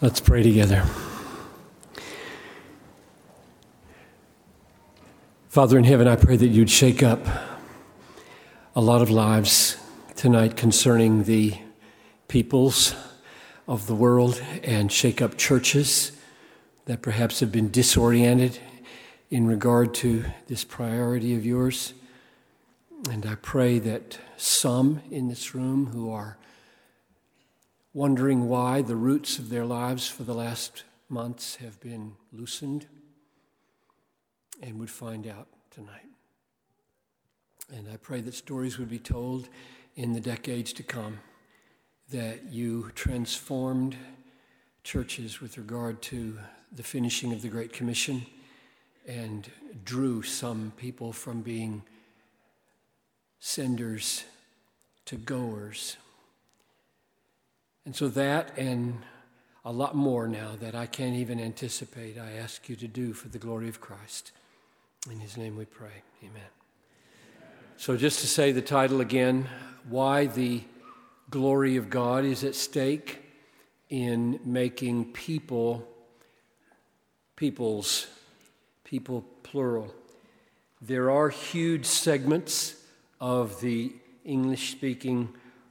[0.00, 0.84] Let's pray together.
[5.48, 7.18] Father in heaven, I pray that you'd shake up
[8.76, 9.76] a lot of lives
[10.14, 11.54] tonight concerning the
[12.28, 12.94] peoples
[13.66, 16.12] of the world and shake up churches
[16.84, 18.56] that perhaps have been disoriented
[19.30, 21.92] in regard to this priority of yours.
[23.10, 26.38] And I pray that some in this room who are
[27.98, 32.86] wondering why the roots of their lives for the last months have been loosened
[34.62, 36.06] and would find out tonight.
[37.74, 39.48] And I pray that stories would be told
[39.96, 41.18] in the decades to come
[42.12, 43.96] that you transformed
[44.84, 46.38] churches with regard to
[46.70, 48.24] the finishing of the Great Commission
[49.08, 49.50] and
[49.84, 51.82] drew some people from being
[53.40, 54.22] senders
[55.06, 55.96] to goers
[57.88, 58.98] and so, that and
[59.64, 63.28] a lot more now that I can't even anticipate, I ask you to do for
[63.28, 64.32] the glory of Christ.
[65.10, 66.02] In his name we pray.
[66.22, 66.50] Amen.
[67.78, 69.48] So, just to say the title again
[69.88, 70.64] why the
[71.30, 73.22] glory of God is at stake
[73.88, 75.88] in making people,
[77.36, 78.06] peoples,
[78.84, 79.94] people plural.
[80.82, 82.74] There are huge segments
[83.18, 83.94] of the
[84.26, 85.30] English speaking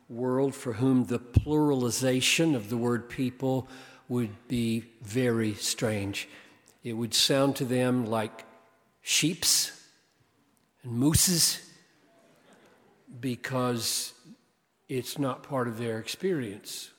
[0.09, 3.67] world for whom the pluralization of the word people
[4.07, 6.29] would be very strange.
[6.83, 8.45] It would sound to them like
[9.01, 9.71] sheeps
[10.83, 11.61] and mooses
[13.19, 14.13] because
[14.87, 16.91] it's not part of their experience.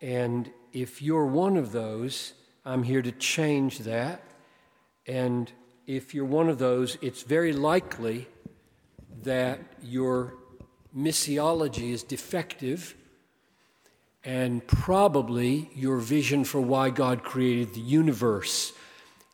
[0.00, 2.34] And if you're one of those,
[2.64, 4.22] I'm here to change that.
[5.06, 5.50] And
[5.86, 8.28] if you're one of those, it's very likely
[9.22, 10.34] that you're
[10.96, 12.94] missiology is defective,
[14.24, 18.72] and probably your vision for why God created the universe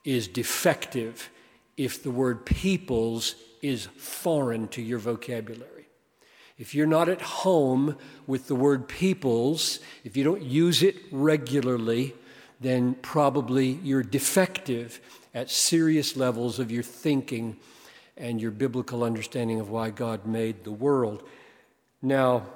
[0.05, 1.31] is defective
[1.77, 5.87] if the word peoples is foreign to your vocabulary.
[6.59, 12.15] If you're not at home with the word peoples, if you don't use it regularly,
[12.61, 15.01] then probably you're defective
[15.35, 17.57] at serious levels of your thinking
[18.17, 21.23] and your biblical understanding of why God made the world.
[22.03, 22.47] Now,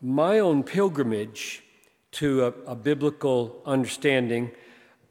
[0.00, 1.62] my own pilgrimage
[2.12, 4.50] to a, a, biblical understanding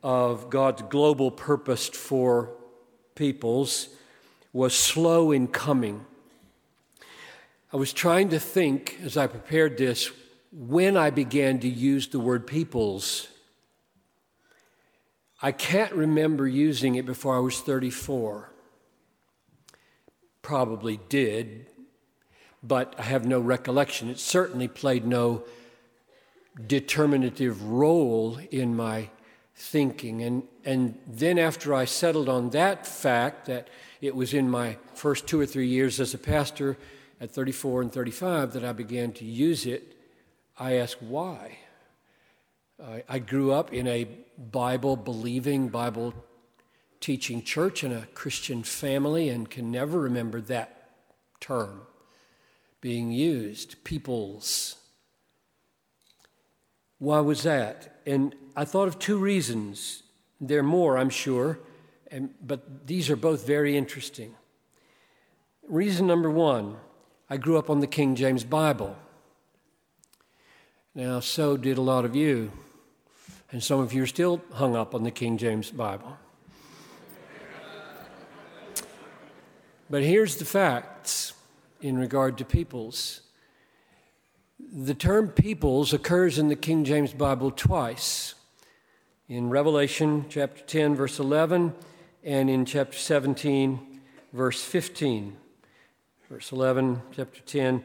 [0.03, 2.52] of God's global purpose for
[3.16, 3.90] peoples
[4.53, 6.06] was slow in coming.
[7.74, 10.12] I was trying to think as I prepared this
[10.52, 13.28] when I began to use the word peoples.
[15.41, 18.52] I can't remember using it before I was 34.
[20.41, 21.68] Probably did,
[22.63, 24.09] but I have no recollection.
[24.09, 25.44] It certainly played no
[26.67, 29.09] determinative role in my
[29.55, 30.22] thinking.
[30.22, 35.27] And, and then, after I settled on that fact, that it was in my first
[35.27, 36.77] two or three years as a pastor
[37.19, 39.95] at 34 and 35 that I began to use it,
[40.57, 41.57] I asked why.
[42.83, 44.07] I, I grew up in a
[44.38, 46.13] Bible believing, Bible
[46.99, 50.89] teaching church in a Christian family and can never remember that
[51.39, 51.81] term
[52.81, 54.75] being used, peoples.
[56.97, 58.02] Why was that?
[58.06, 60.03] And I thought of two reasons.
[60.40, 61.59] There are more, I'm sure,
[62.09, 64.36] and, but these are both very interesting.
[65.68, 66.78] Reason number one
[67.30, 68.97] I grew up on the King James Bible.
[70.94, 72.52] Now, so did a lot of you,
[73.52, 76.18] and some of you are still hung up on the King James Bible.
[79.90, 81.34] But here's the facts
[81.81, 83.22] in regard to peoples.
[84.59, 88.36] The term peoples occurs in the King James Bible twice
[89.28, 91.74] in Revelation chapter 10, verse 11,
[92.24, 94.02] and in chapter 17,
[94.34, 95.38] verse 15.
[96.30, 97.84] Verse 11, chapter 10.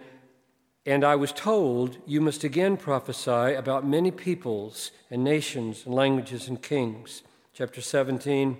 [0.85, 6.49] And I was told, You must again prophesy about many peoples and nations and languages
[6.49, 7.23] and kings.
[7.55, 8.59] Chapter 17,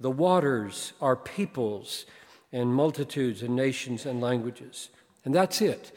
[0.00, 2.06] the waters are peoples
[2.52, 4.88] and multitudes and nations and languages.
[5.24, 5.92] And that's it.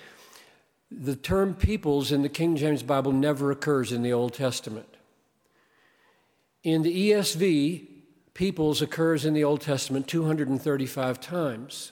[0.92, 4.98] The term peoples in the King James Bible never occurs in the Old Testament.
[6.64, 7.88] In the ESV,
[8.34, 11.92] peoples occurs in the Old Testament 235 times.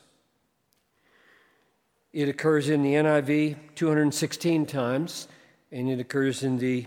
[2.12, 5.28] It occurs in the NIV 216 times,
[5.72, 6.86] and it occurs in the,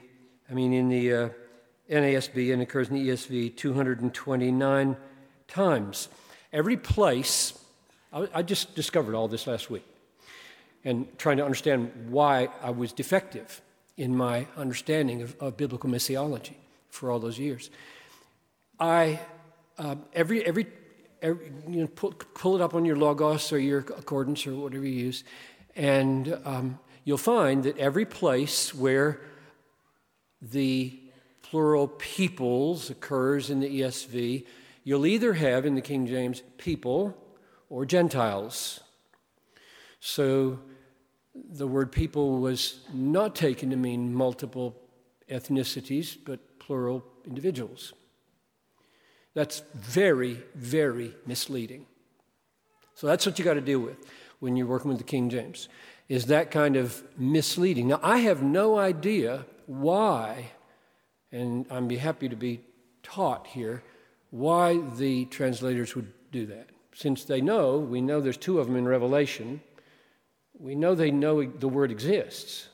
[0.50, 1.28] I mean, in the uh,
[1.90, 4.96] NASB and occurs in the ESV 229
[5.48, 6.08] times.
[6.52, 7.58] Every place
[8.12, 9.84] I, just discovered all this last week
[10.84, 13.62] and trying to understand why I was defective
[13.96, 16.54] in my understanding of, of biblical missiology.
[16.90, 17.70] for all those years.
[18.78, 19.18] I,
[19.78, 20.66] uh, every, every,
[21.22, 24.84] every, you know, pull, pull, it up on your Logos or your Accordance or whatever
[24.84, 25.24] you use,
[25.74, 29.20] and um, you'll find that every place where
[30.42, 30.98] the
[31.42, 34.44] plural peoples occurs in the ESV,
[34.84, 37.16] you'll either have in the King James people
[37.72, 38.80] or Gentiles.
[39.98, 40.58] So
[41.34, 44.76] the word people was not taken to mean multiple
[45.30, 47.94] ethnicities, but plural individuals.
[49.32, 51.86] That's very, very misleading.
[52.94, 53.96] So that's what you got to deal with
[54.40, 55.70] when you're working with the King James,
[56.10, 57.88] is that kind of misleading.
[57.88, 60.50] Now, I have no idea why,
[61.30, 62.60] and I'd be happy to be
[63.02, 63.82] taught here,
[64.28, 66.71] why the translators would do that.
[66.94, 69.62] Since they know, we know there's two of them in Revelation,
[70.58, 72.68] we know they know the word exists.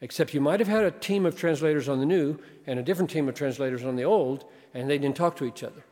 [0.00, 3.10] Except you might have had a team of translators on the new and a different
[3.10, 5.84] team of translators on the old, and they didn't talk to each other.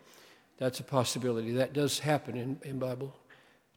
[0.58, 1.52] That's a possibility.
[1.52, 3.14] That does happen in, in Bible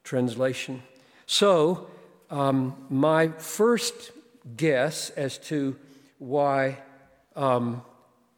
[0.04, 0.82] translation.
[1.26, 1.90] So,
[2.30, 4.12] um, my first
[4.56, 5.76] guess as to
[6.18, 6.78] why
[7.36, 7.82] um,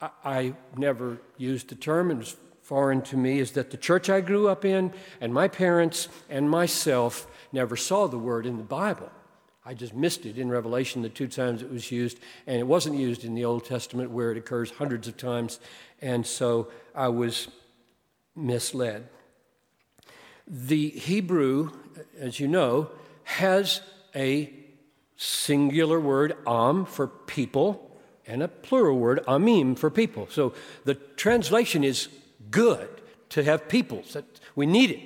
[0.01, 2.35] I, I, never used the term and
[2.70, 6.49] foreign to me is that the church I grew up in and my parents and
[6.49, 9.11] myself never saw the word in the Bible.
[9.67, 12.96] I just missed it in Revelation the two times it was used, and it wasn't
[12.96, 15.58] used in the Old Testament where it occurs hundreds of times,
[16.00, 17.49] and so I was
[18.37, 19.08] misled.
[20.46, 21.72] The Hebrew,
[22.20, 22.93] as you know,
[23.25, 23.81] has
[24.14, 24.49] a
[25.17, 30.28] singular word, am, for people, and a plural word, amim, for people.
[30.31, 32.08] So the translation is
[32.50, 32.88] good
[33.31, 34.17] to have peoples.
[34.55, 35.00] We need it.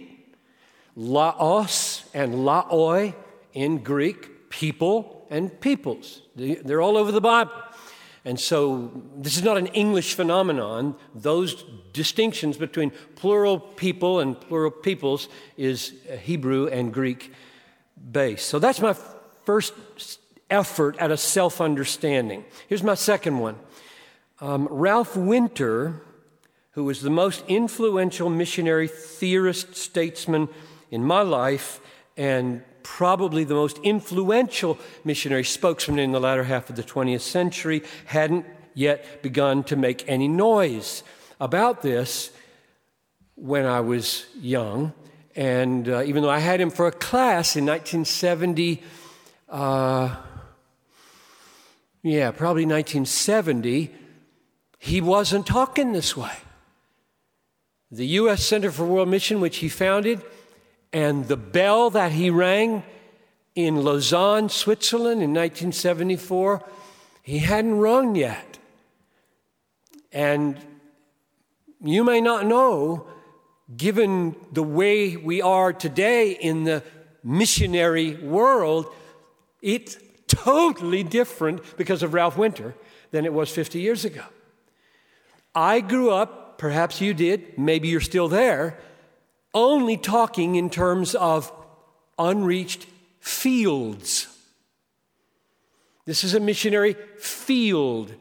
[0.96, 3.14] Laos and laoi
[3.52, 6.22] in Greek people and peoples.
[6.36, 7.52] They're all over the Bible.
[8.24, 10.96] And so this is not an English phenomenon.
[11.14, 15.92] Those distinctions between plural people and plural peoples is
[16.22, 17.32] Hebrew and Greek
[18.12, 18.48] based.
[18.48, 18.94] So that's my
[19.44, 19.74] first
[20.50, 22.44] effort at a self understanding.
[22.68, 23.56] Here's my second one
[24.40, 26.00] um, Ralph Winter,
[26.74, 30.48] who was the most influential missionary theorist statesman
[30.90, 31.80] in my life
[32.16, 37.82] and probably the most influential missionary spokesman in the latter half of the 20th century,
[38.06, 38.44] hadn't
[38.74, 41.02] yet begun to make any noise
[41.40, 42.30] about this
[43.36, 44.92] when I was young.
[45.36, 48.82] And uh, even though I had him for a class in 1970,
[49.48, 50.16] uh,
[52.02, 53.90] yeah, probably 1970,
[54.78, 56.36] he wasn't talking this way.
[57.94, 58.44] The U.S.
[58.44, 60.20] Center for World Mission, which he founded,
[60.92, 62.82] and the bell that he rang
[63.54, 66.60] in Lausanne, Switzerland in 1974,
[67.22, 68.58] he hadn't rung yet.
[70.10, 70.58] And
[71.84, 73.06] you may not know,
[73.76, 76.82] given the way we are today in the
[77.22, 78.92] missionary world,
[79.62, 82.74] it's totally different because of Ralph Winter
[83.12, 84.24] than it was 50 years ago.
[85.54, 88.78] I grew up, perhaps you did, maybe you're still there
[89.54, 91.50] only talking in terms of
[92.18, 92.86] unreached
[93.20, 94.26] fields.
[96.04, 98.12] This is a missionary field.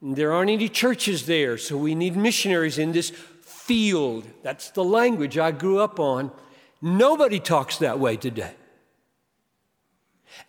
[0.00, 3.10] There aren't any churches there, so we need missionaries in this
[3.42, 4.24] field.
[4.42, 6.32] That's the language I grew up on.
[6.80, 8.54] Nobody talks that way today.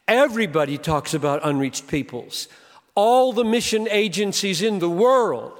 [0.07, 2.47] Everybody talks about unreached peoples.
[2.95, 5.59] All the mission agencies in the world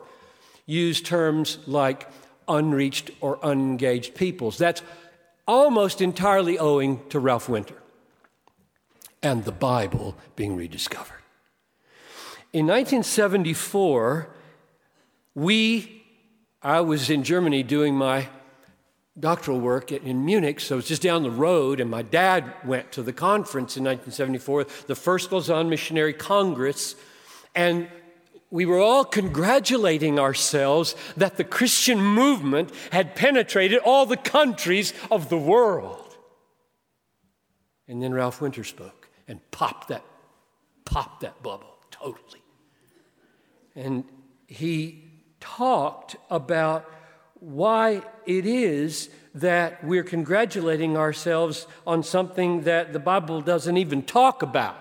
[0.70, 2.08] use terms like
[2.48, 4.58] unreached or unengaged peoples.
[4.58, 4.84] That's
[5.48, 7.82] almost entirely owing to Ralph Winter
[9.24, 11.18] and the Bible being rediscovered.
[12.54, 14.30] In 1974,
[15.34, 16.04] we,
[16.62, 18.28] I was in Germany doing my
[19.20, 23.02] doctoral work in Munich, so it's just down the road, and my dad went to
[23.02, 26.96] the conference in 1974, the first Lausanne Missionary Congress,
[27.56, 27.90] and
[28.51, 35.29] we were all congratulating ourselves that the Christian movement had penetrated all the countries of
[35.29, 36.18] the world.
[37.88, 40.03] And then Ralph Winter spoke and popped that,
[40.86, 42.41] popped that bubble totally.
[43.75, 44.03] And
[44.48, 45.03] he
[45.39, 46.91] talked about
[47.36, 54.41] why it is that we're congratulating ourselves on something that the Bible doesn't even talk
[54.41, 54.75] about.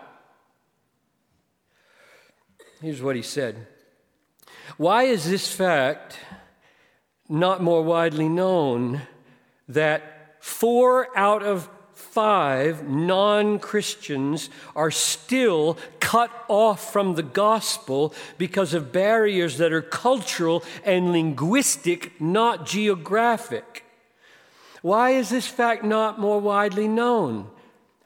[2.81, 3.67] Here's what he said
[4.77, 6.19] Why is this fact
[7.29, 9.03] not more widely known
[9.69, 18.73] that four out of five non Christians are still cut off from the gospel because
[18.73, 23.85] of barriers that are cultural and linguistic, not geographic.
[24.81, 27.51] Why is this fact not more widely known?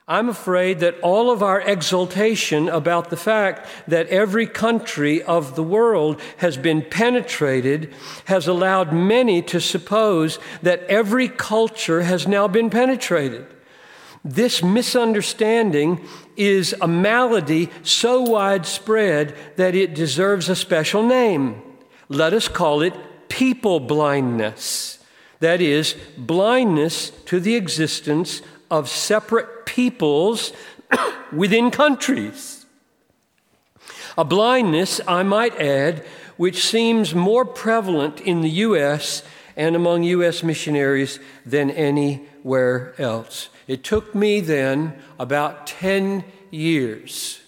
[0.08, 5.62] I'm afraid that all of our exultation about the fact that every country of the
[5.62, 7.94] world has been penetrated
[8.24, 13.46] has allowed many to suppose that every culture has now been penetrated.
[14.24, 16.04] This misunderstanding
[16.36, 21.62] is a malady so widespread that it deserves a special name.
[22.08, 22.94] Let us call it
[23.28, 24.98] people blindness.
[25.40, 30.52] That is, blindness to the existence of separate peoples
[31.32, 32.66] within countries.
[34.18, 36.04] A blindness, I might add,
[36.36, 39.22] which seems more prevalent in the U.S.
[39.56, 40.42] and among U.S.
[40.42, 43.48] missionaries than anywhere else.
[43.66, 47.40] It took me then about 10 years,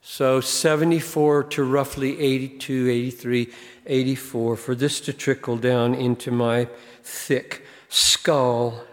[0.00, 3.52] so 74 to roughly 82, 83,
[3.84, 6.68] 84, for this to trickle down into my
[7.02, 8.84] thick skull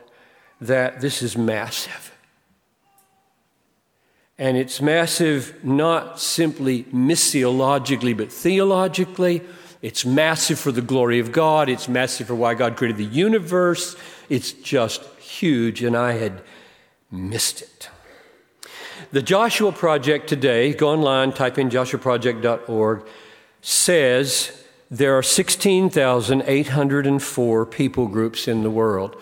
[0.59, 2.14] that this is massive.
[4.37, 9.41] And it's massive not simply missiologically, but theologically.
[9.81, 11.69] It's massive for the glory of God.
[11.69, 13.95] It's massive for why God created the universe.
[14.29, 16.41] It's just huge, and I had
[17.11, 17.89] missed it.
[19.11, 23.05] The Joshua Project today, go online, type in joshuaproject.org,
[23.61, 29.21] says there are 16,804 people groups in the world.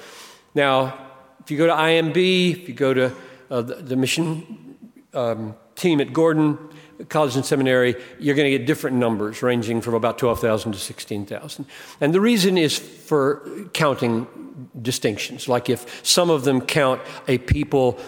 [0.55, 0.98] Now,
[1.39, 3.13] if you go to IMB, if you go to
[3.50, 4.72] uh, the, the, mission
[5.13, 6.58] um, team at Gordon
[7.10, 11.65] College and Seminary, you're going to get different numbers ranging from about 12,000 to 16,000.
[12.00, 14.27] And the reason is for counting
[14.82, 15.48] distinctions.
[15.48, 18.00] Like if some of them count a people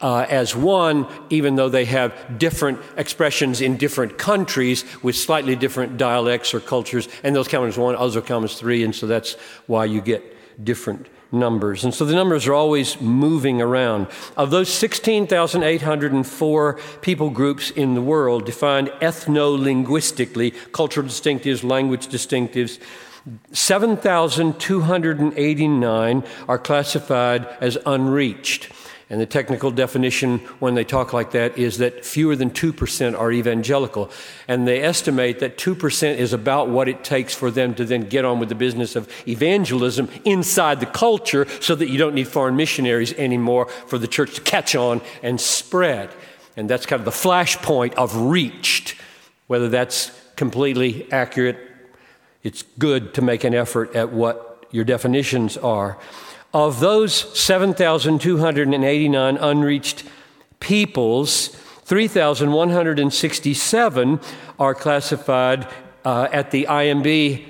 [0.00, 5.98] uh, as one, even though they have different expressions in different countries with slightly different
[5.98, 9.34] dialects or cultures, and those count as one, others count as three, and so that's
[9.66, 10.24] why you get
[10.64, 11.84] different numbers.
[11.84, 14.08] And so the numbers are always moving around.
[14.36, 22.80] Of those 16,804 people groups in the world defined ethno linguistically, cultural distinctives, language distinctives,
[23.52, 28.72] 7,289 are classified as unreached.
[29.10, 33.32] And the technical definition when they talk like that is that fewer than 2% are
[33.32, 34.08] evangelical.
[34.46, 38.24] And they estimate that 2% is about what it takes for them to then get
[38.24, 42.54] on with the business of evangelism inside the culture so that you don't need foreign
[42.54, 46.10] missionaries anymore for the church to catch on and spread.
[46.56, 48.94] And that's kind of the flashpoint of reached.
[49.48, 51.58] Whether that's completely accurate,
[52.44, 55.98] it's good to make an effort at what your definitions are.
[56.52, 60.02] Of those 7,289 unreached
[60.58, 61.46] peoples,
[61.84, 64.20] 3,167
[64.58, 65.68] are classified
[66.04, 67.46] uh, at the IMB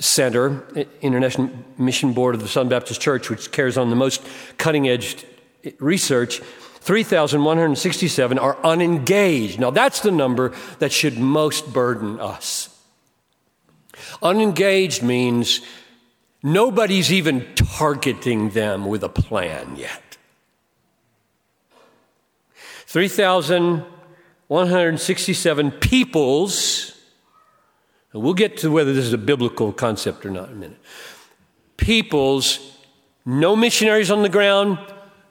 [0.00, 0.66] Center,
[1.00, 4.20] International Mission Board of the Southern Baptist Church, which carries on the most
[4.58, 5.24] cutting edge
[5.78, 6.40] research.
[6.80, 9.60] 3,167 are unengaged.
[9.60, 12.68] Now, that's the number that should most burden us.
[14.20, 15.60] Unengaged means
[16.42, 20.02] Nobody's even targeting them with a plan yet.
[22.86, 26.98] 3,167 peoples,
[28.12, 30.80] and we'll get to whether this is a biblical concept or not in a minute.
[31.76, 32.58] Peoples,
[33.24, 34.78] no missionaries on the ground,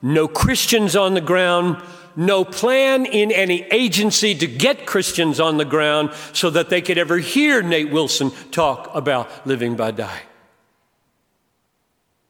[0.02, 1.80] no Christians on the ground,
[2.16, 6.98] no plan in any agency to get Christians on the ground so that they could
[6.98, 10.26] ever hear Nate Wilson talk about living by dying.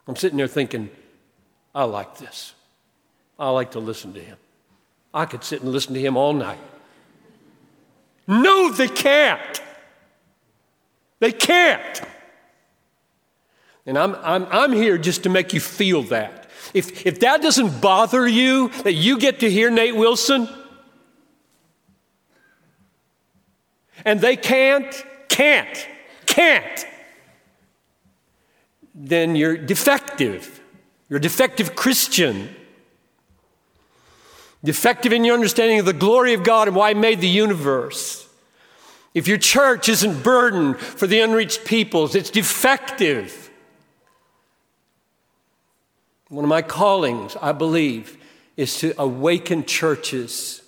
[0.07, 0.89] I'm sitting there thinking,
[1.73, 2.53] I like this.
[3.39, 4.37] I like to listen to him.
[5.13, 6.59] I could sit and listen to him all night.
[8.27, 9.61] No, they can't.
[11.19, 12.01] They can't.
[13.85, 16.49] And I'm, I'm, I'm here just to make you feel that.
[16.73, 20.47] If, if that doesn't bother you, that you get to hear Nate Wilson,
[24.05, 25.87] and they can't, can't,
[26.25, 26.85] can't,
[29.07, 30.61] then you're defective.
[31.09, 32.55] You're a defective Christian.
[34.63, 38.27] Defective in your understanding of the glory of God and why He made the universe.
[39.13, 43.49] If your church isn't burdened for the unreached peoples, it's defective.
[46.29, 48.17] One of my callings, I believe,
[48.55, 50.61] is to awaken churches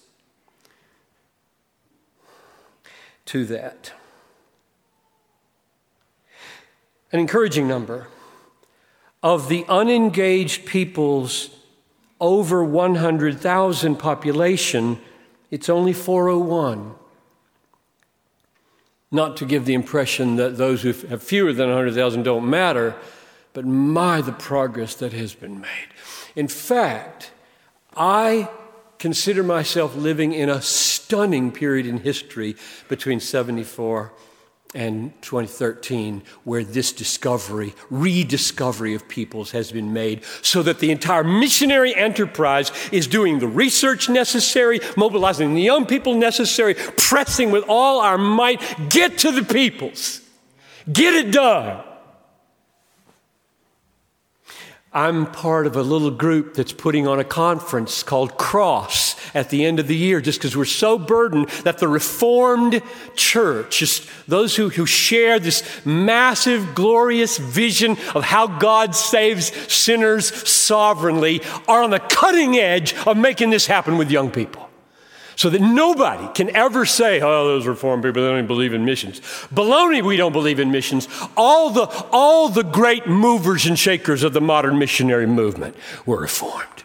[3.26, 3.94] to that.
[7.12, 8.08] An encouraging number
[9.24, 11.50] of the unengaged peoples
[12.20, 15.00] over 100,000 population,
[15.50, 16.94] it's only 401.
[19.12, 22.96] Not to give the impression that those who have fewer than 100,000 don't matter,
[23.54, 25.88] but my, the progress that has been made.
[26.36, 27.32] In fact,
[27.96, 28.50] I
[29.00, 32.56] consider myself living in a stunning period in history
[32.90, 34.12] between 74
[34.74, 41.24] and 2013, where this discovery, rediscovery of peoples has been made, so that the entire
[41.24, 48.02] missionary enterprise is doing the research necessary, mobilizing the young people necessary, pressing with all
[48.02, 50.22] our might, get to the peoples,
[50.92, 51.84] get it done.
[54.96, 59.66] I'm part of a little group that's putting on a conference called Cross at the
[59.66, 62.82] end of the year, just because we're so burdened that the Reformed
[63.16, 70.50] Church, just those who, who share this massive, glorious vision of how God saves sinners
[70.50, 74.70] sovereignly, are on the cutting edge of making this happen with young people
[75.36, 78.86] so that nobody can ever say, oh, those reformed people, they don't even believe in
[78.86, 79.20] missions.
[79.54, 81.08] Baloney, we don't believe in missions.
[81.36, 85.76] All the, all the great movers and shakers of the modern missionary movement
[86.06, 86.83] were reformed.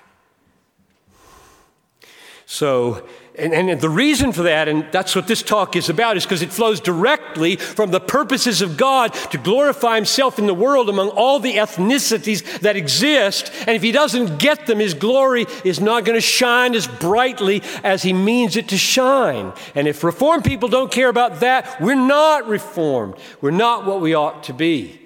[2.51, 3.07] So
[3.39, 6.41] and, and, the reason for that, and that's what this talk is about, is because
[6.41, 11.11] it flows directly from the purposes of God to glorify Himself in the world among
[11.11, 13.53] all the ethnicities that exist.
[13.61, 17.63] And if He doesn't get them, His glory is not going to shine as brightly
[17.85, 19.53] as He means it to shine.
[19.75, 23.15] And if Reformed people don't care about that, we're not Reformed.
[23.43, 24.99] We're not what we ought to be.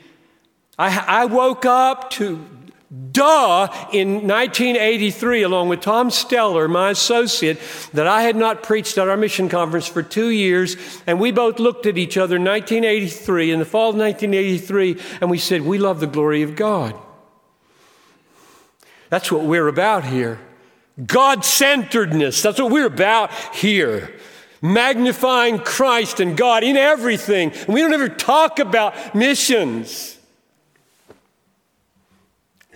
[0.79, 2.47] I, I woke up to
[2.93, 7.59] Duh, in 1983, along with Tom Steller, my associate,
[7.95, 11.59] that I had not preached at our mission conference for two years, and we both
[11.59, 15.79] looked at each other in 1983, in the fall of 1983, and we said, We
[15.79, 16.95] love the glory of God.
[19.09, 20.39] That's what we're about here.
[21.07, 22.43] God centeredness.
[22.43, 24.15] That's what we're about here.
[24.61, 27.53] Magnifying Christ and God in everything.
[27.53, 30.19] And we don't ever talk about missions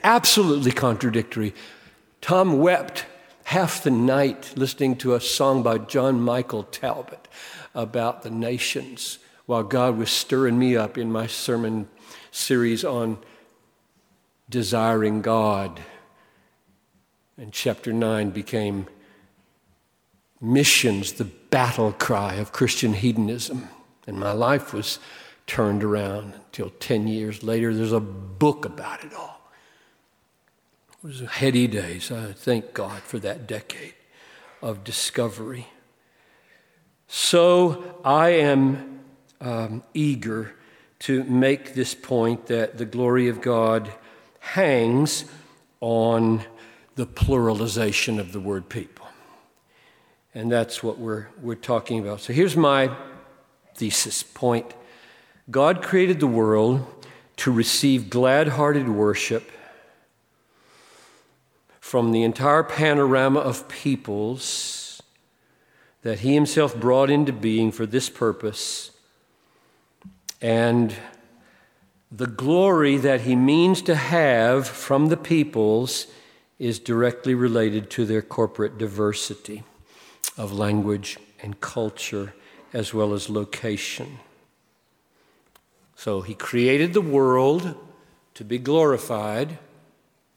[0.06, 1.52] absolutely contradictory.
[2.20, 3.04] Tom wept
[3.42, 7.26] half the night listening to a song by John Michael Talbot
[7.74, 11.88] about the nations while God was stirring me up in my sermon
[12.30, 13.18] series on
[14.48, 15.80] desiring God.
[17.36, 18.86] And chapter 9 became
[20.40, 23.68] missions, the battle cry of Christian hedonism.
[24.06, 25.00] And my life was
[25.48, 27.74] turned around until 10 years later.
[27.74, 29.36] There's a book about it all.
[31.06, 32.10] Was heady days.
[32.10, 33.94] I thank God for that decade
[34.60, 35.68] of discovery.
[37.06, 39.04] So I am
[39.40, 40.56] um, eager
[41.00, 43.88] to make this point that the glory of God
[44.40, 45.26] hangs
[45.80, 46.42] on
[46.96, 49.06] the pluralization of the word people.
[50.34, 52.18] And that's what we're, we're talking about.
[52.18, 52.90] So here's my
[53.76, 54.74] thesis point
[55.48, 56.84] God created the world
[57.36, 59.52] to receive glad hearted worship
[61.87, 65.01] from the entire panorama of peoples
[66.03, 68.90] that he himself brought into being for this purpose,
[70.42, 70.96] and
[72.11, 76.09] the glory that he means to have from the peoples
[76.59, 79.62] is directly related to their corporate diversity
[80.37, 82.35] of language and culture
[82.72, 84.18] as well as location.
[85.94, 87.77] So he created the world
[88.35, 89.59] to be glorified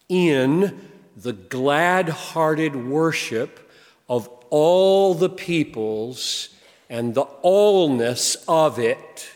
[0.07, 0.88] in
[1.21, 3.71] the glad hearted worship
[4.07, 6.49] of all the peoples
[6.89, 9.29] and the allness of it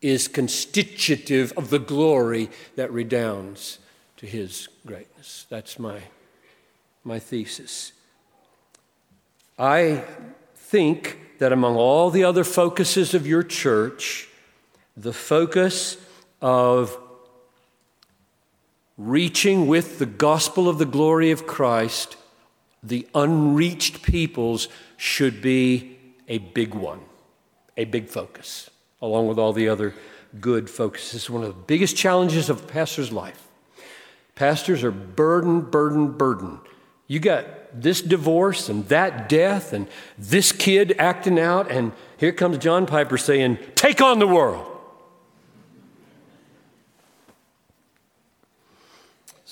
[0.00, 3.78] is constitutive of the glory that redounds
[4.16, 5.46] to his greatness.
[5.48, 6.00] That's my,
[7.04, 7.92] my thesis.
[9.58, 10.04] I
[10.56, 14.28] think that among all the other focuses of your church,
[14.96, 15.98] the focus
[16.40, 16.98] of
[18.96, 22.16] reaching with the gospel of the glory of Christ
[22.82, 27.00] the unreached peoples should be a big one,
[27.76, 29.94] a big focus, along with all the other
[30.40, 31.30] good focuses.
[31.30, 33.46] One of the biggest challenges of a pastor's life.
[34.34, 36.58] Pastors are burdened, burdened, burdened.
[37.06, 37.46] You got
[37.80, 39.86] this divorce and that death and
[40.18, 44.66] this kid acting out, and here comes John Piper saying, Take on the world.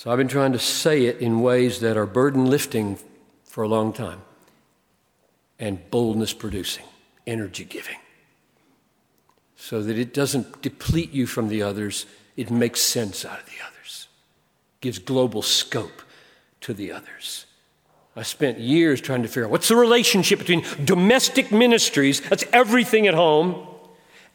[0.01, 2.97] So I've been trying to say it in ways that are burden lifting
[3.43, 4.23] for a long time
[5.59, 6.85] and boldness producing,
[7.27, 7.97] energy giving.
[9.55, 13.63] So that it doesn't deplete you from the others, it makes sense out of the
[13.63, 14.07] others,
[14.79, 16.01] gives global scope
[16.61, 17.45] to the others.
[18.15, 23.05] I spent years trying to figure out what's the relationship between domestic ministries, that's everything
[23.05, 23.67] at home,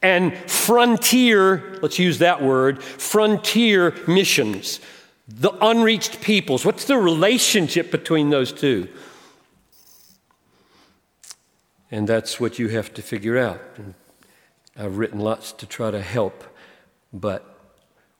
[0.01, 4.79] and frontier, let's use that word, frontier missions,
[5.29, 6.65] the unreached peoples.
[6.65, 8.89] What's the relationship between those two?
[11.91, 13.61] And that's what you have to figure out.
[14.77, 16.45] I've written lots to try to help,
[17.12, 17.57] but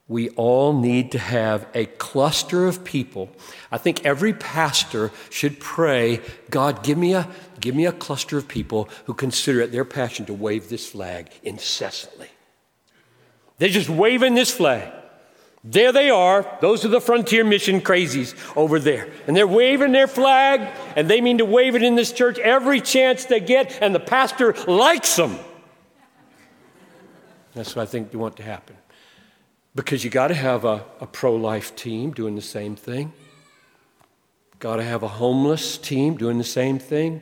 [0.09, 3.29] we all need to have a cluster of people.
[3.73, 7.29] I think every pastor should pray, God, give me a,
[7.61, 11.31] give me a cluster of people who consider it their passion to wave this flag
[11.42, 12.29] incessantly.
[13.59, 14.92] They're just waving this flag.
[15.68, 16.46] There they are.
[16.61, 19.09] Those are the frontier mission crazies over there.
[19.26, 20.61] And they're waving their flag,
[20.94, 24.00] and they mean to wave it in this church every chance they get, and the
[24.00, 25.37] pastor likes them.
[27.55, 28.76] That's what I think you want to happen.
[29.74, 33.12] Because you got to have a, a pro life team doing the same thing,
[34.61, 37.20] got to have a homeless team doing the same thing.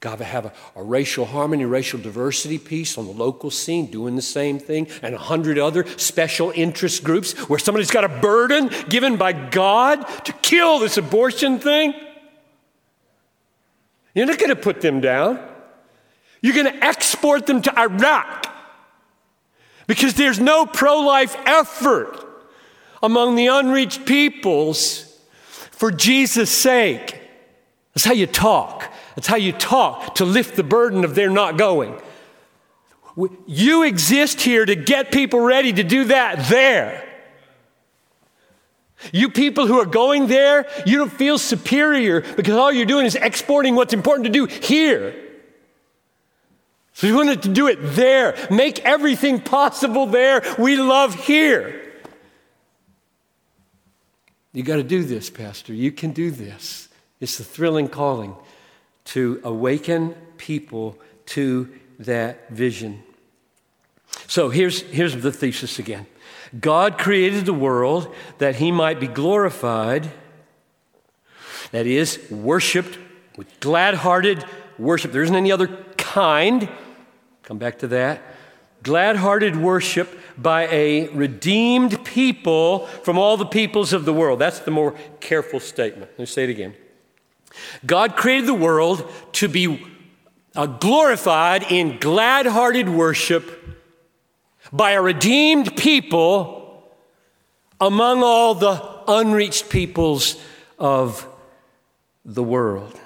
[0.00, 4.14] Got to have a, a, racial harmony, racial diversity piece on the local scene, doing
[4.14, 8.70] the same thing, and a hundred other special interest groups where somebody's got a burden
[8.88, 11.94] given by God to kill this abortion thing.
[14.14, 15.40] You're not going to put them down.
[16.40, 18.46] You're going to export them to Iraq
[19.88, 22.24] because there's no pro life effort
[23.02, 25.04] among the unreached peoples
[25.72, 27.20] for Jesus' sake.
[27.94, 28.92] That's how you talk.
[29.18, 32.00] That's how you talk to lift the burden of their not going.
[33.48, 37.04] You exist here to get people ready to do that there.
[39.12, 43.16] You people who are going there, you don't feel superior because all you're doing is
[43.16, 45.16] exporting what's important to do here.
[46.92, 50.44] So you wanted to do it there, make everything possible there.
[50.60, 51.82] We love here.
[54.52, 55.74] You got to do this, Pastor.
[55.74, 56.88] You can do this.
[57.18, 58.36] It's a thrilling calling
[59.08, 61.68] to awaken people to
[61.98, 63.02] that vision.
[64.26, 66.06] So here's, here's the thesis again
[66.58, 70.10] God created the world that he might be glorified,
[71.72, 72.98] that is, worshiped
[73.36, 74.44] with glad hearted
[74.78, 75.12] worship.
[75.12, 76.68] There isn't any other kind.
[77.42, 78.22] Come back to that.
[78.82, 84.38] Glad hearted worship by a redeemed people from all the peoples of the world.
[84.38, 86.10] That's the more careful statement.
[86.12, 86.74] Let me say it again.
[87.86, 89.84] God created the world to be
[90.54, 93.78] uh, glorified in glad hearted worship
[94.72, 96.90] by a redeemed people
[97.80, 100.40] among all the unreached peoples
[100.78, 101.26] of
[102.24, 102.98] the world.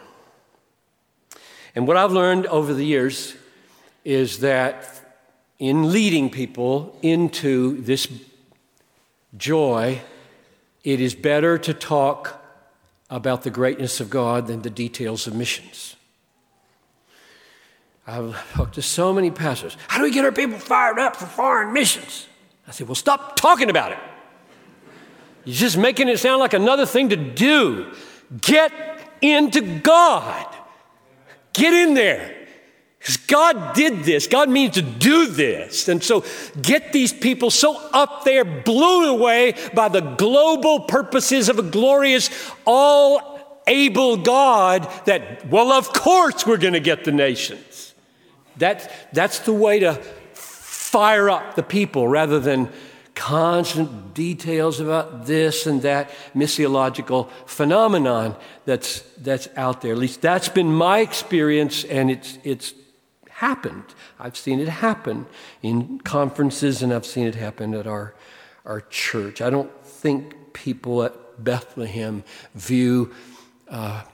[1.74, 3.34] And what I've learned over the years
[4.04, 5.00] is that
[5.58, 8.08] in leading people into this
[9.36, 10.00] joy,
[10.82, 12.41] it is better to talk
[13.12, 15.96] about the greatness of God than the details of missions.
[18.06, 19.76] I've talked to so many pastors.
[19.86, 22.26] How do we get our people fired up for foreign missions?
[22.66, 23.98] I said, well, stop talking about it.
[25.44, 27.92] You're just making it sound like another thing to do.
[28.40, 28.72] Get
[29.20, 30.46] into God.
[31.52, 32.41] Get in there.
[33.02, 34.28] Because God did this.
[34.28, 35.88] God means to do this.
[35.88, 36.24] And so
[36.60, 42.30] get these people so up there, blown away by the global purposes of a glorious,
[42.64, 47.92] all able God that, well, of course we're going to get the nations.
[48.58, 49.94] That, that's the way to
[50.34, 52.68] fire up the people rather than
[53.16, 59.90] constant details about this and that missiological phenomenon that's, that's out there.
[59.90, 62.74] At least that's been my experience, and it's, it's
[63.42, 63.82] happened.
[64.20, 65.26] I've seen it happen
[65.62, 68.14] in conferences and I've seen it happen at our,
[68.64, 69.42] our church.
[69.42, 72.22] I don't think people at Bethlehem
[72.54, 73.12] view
[73.68, 74.04] uh,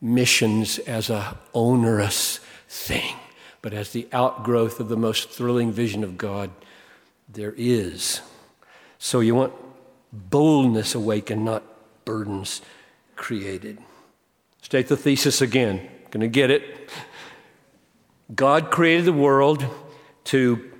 [0.00, 2.38] missions as a onerous
[2.68, 3.16] thing,
[3.62, 6.50] but as the outgrowth of the most thrilling vision of God
[7.28, 8.20] there is.
[9.00, 9.54] So you want
[10.12, 11.64] boldness awakened, not
[12.04, 12.62] burdens
[13.16, 13.78] created.
[14.62, 15.88] State the thesis again.
[16.12, 16.90] Going to get it.
[18.34, 19.64] God created the world
[20.24, 20.70] to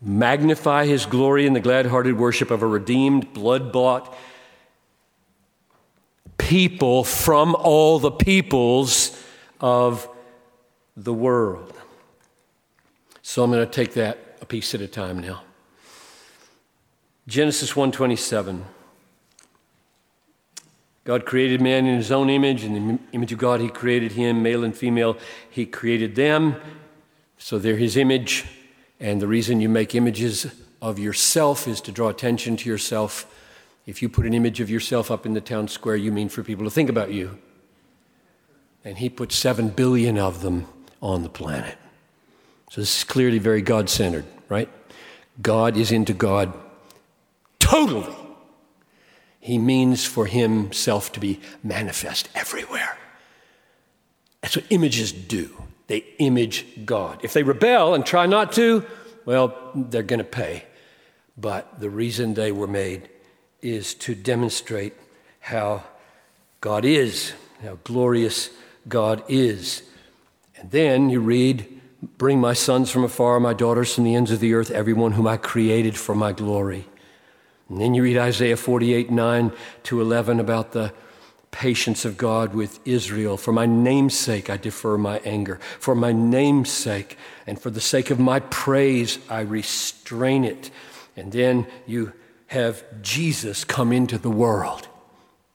[0.00, 4.16] magnify his glory in the glad hearted worship of a redeemed, blood bought
[6.36, 9.20] people from all the peoples
[9.60, 10.08] of
[10.96, 11.72] the world.
[13.22, 15.42] So I'm going to take that a piece at a time now.
[17.26, 18.64] Genesis 127.
[21.04, 22.64] God created man in his own image.
[22.64, 25.16] In the image of God, he created him, male and female.
[25.50, 26.56] He created them.
[27.38, 28.44] So they're his image,
[29.00, 30.46] and the reason you make images
[30.82, 33.26] of yourself is to draw attention to yourself
[33.88, 36.42] If you put an image of yourself up in the town square, you mean for
[36.42, 37.38] people to think about you.
[38.84, 40.66] And he put seven billion of them
[41.00, 41.78] on the planet.
[42.70, 44.68] So this is clearly very God centered, right?
[45.40, 46.52] God is into God
[47.58, 48.14] totally.
[49.40, 52.98] He means for himself to be manifest everywhere.
[54.42, 55.62] That's what images do.
[55.88, 57.20] They image God.
[57.22, 58.84] If they rebel and try not to,
[59.24, 60.64] well, they're going to pay.
[61.36, 63.08] But the reason they were made
[63.60, 64.94] is to demonstrate
[65.40, 65.82] how
[66.60, 68.50] God is, how glorious
[68.88, 69.82] God is.
[70.56, 71.74] And then you read,
[72.16, 75.26] Bring my sons from afar, my daughters from the ends of the earth, everyone whom
[75.26, 76.86] I created for my glory.
[77.68, 79.52] And then you read Isaiah 48, 9
[79.84, 80.92] to 11 about the
[81.58, 83.36] patience of God with Israel.
[83.36, 85.58] For my name's sake, I defer my anger.
[85.80, 87.18] For my name's sake,
[87.48, 90.70] and for the sake of my praise, I restrain it.
[91.16, 92.12] And then you
[92.46, 94.86] have Jesus come into the world.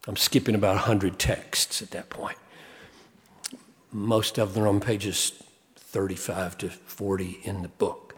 [0.06, 2.36] I'm skipping about 100 texts at that point.
[3.90, 5.42] Most of them are on pages
[5.76, 8.14] 35 to 40 in the book.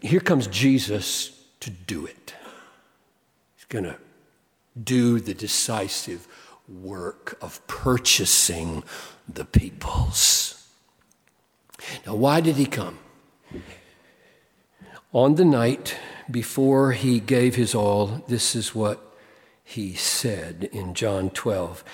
[0.00, 2.34] Here comes Jesus to do it.
[3.56, 3.98] He's going to
[4.82, 6.26] do the decisive
[6.68, 8.82] work of purchasing
[9.28, 10.66] the peoples.
[12.06, 12.98] Now, why did he come?
[15.12, 15.96] On the night
[16.30, 19.16] before he gave his all, this is what
[19.62, 21.84] he said in John 12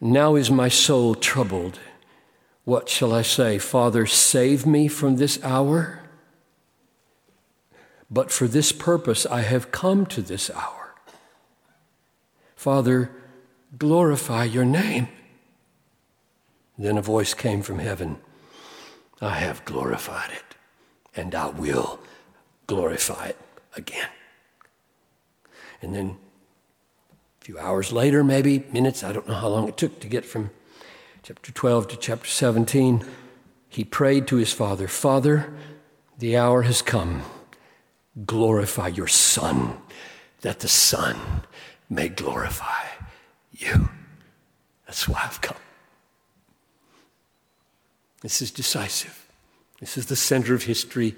[0.00, 1.78] Now is my soul troubled.
[2.64, 3.58] What shall I say?
[3.58, 6.00] Father, save me from this hour?
[8.10, 10.94] But for this purpose I have come to this hour.
[12.56, 13.10] Father,
[13.78, 15.08] glorify your name.
[16.78, 18.18] Then a voice came from heaven
[19.20, 20.56] I have glorified it,
[21.14, 21.98] and I will
[22.66, 23.38] glorify it
[23.74, 24.10] again.
[25.80, 26.18] And then
[27.40, 30.26] a few hours later, maybe minutes, I don't know how long it took to get
[30.26, 30.50] from
[31.22, 33.04] chapter 12 to chapter 17,
[33.68, 35.52] he prayed to his father Father,
[36.18, 37.22] the hour has come.
[38.24, 39.78] Glorify your Son,
[40.42, 41.16] that the Son
[41.90, 42.95] may glorify
[43.58, 43.88] you.
[44.86, 45.56] That's why I've come.
[48.22, 49.28] This is decisive.
[49.80, 51.14] This is the center of history.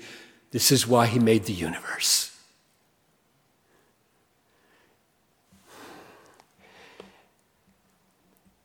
[0.50, 2.28] This is why he made the universe.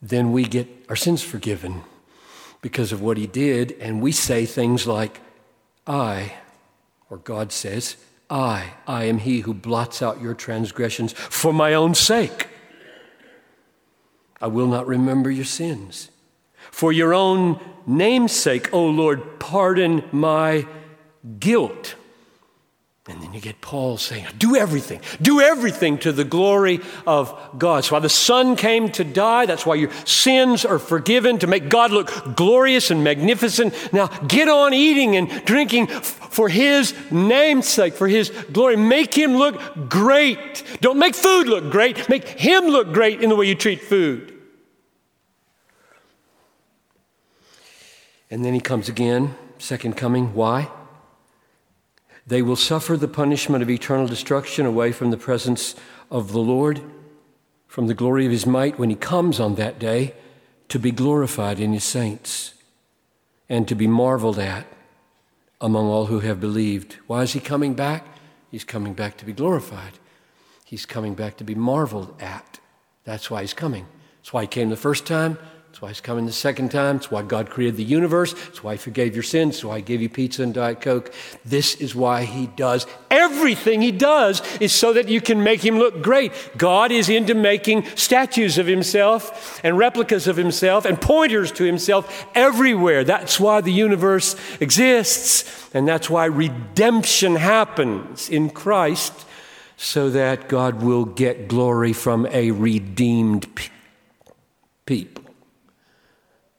[0.03, 1.81] then we get our sins forgiven
[2.61, 5.21] because of what he did, and we say things like,
[5.87, 6.33] I,
[7.09, 7.95] or God says,
[8.29, 12.47] I, I am he who blots out your transgressions for my own sake.
[14.43, 16.09] I will not remember your sins.
[16.69, 20.67] For your own name's sake, O Lord, pardon my
[21.39, 21.95] guilt.
[23.07, 27.77] And then you get Paul saying, Do everything, do everything to the glory of God.
[27.77, 29.45] That's why the Son came to die.
[29.45, 33.73] That's why your sins are forgiven, to make God look glorious and magnificent.
[33.93, 38.75] Now get on eating and drinking for His name's sake, for His glory.
[38.75, 40.63] Make Him look great.
[40.81, 44.32] Don't make food look great, make Him look great in the way you treat food.
[48.33, 50.33] And then He comes again, second coming.
[50.33, 50.71] Why?
[52.25, 55.75] They will suffer the punishment of eternal destruction away from the presence
[56.09, 56.81] of the Lord,
[57.67, 60.15] from the glory of his might when he comes on that day
[60.69, 62.55] to be glorified in his saints
[63.47, 64.65] and to be marveled at
[65.61, 66.97] among all who have believed.
[67.05, 68.03] Why is he coming back?
[68.49, 69.99] He's coming back to be glorified.
[70.65, 72.59] He's coming back to be marveled at.
[73.03, 73.85] That's why he's coming.
[74.17, 75.37] That's why he came the first time.
[75.83, 76.95] Why he's coming the second time.
[76.95, 78.31] It's why God created the universe.
[78.47, 79.55] It's why he forgave your sins.
[79.55, 81.13] It's why he gave you pizza and Diet Coke.
[81.43, 85.77] This is why he does everything he does is so that you can make him
[85.77, 86.31] look great.
[86.57, 92.27] God is into making statues of himself and replicas of himself and pointers to himself
[92.33, 93.03] everywhere.
[93.03, 95.69] That's why the universe exists.
[95.73, 99.25] And that's why redemption happens in Christ
[99.75, 103.47] so that God will get glory from a redeemed
[104.85, 105.23] people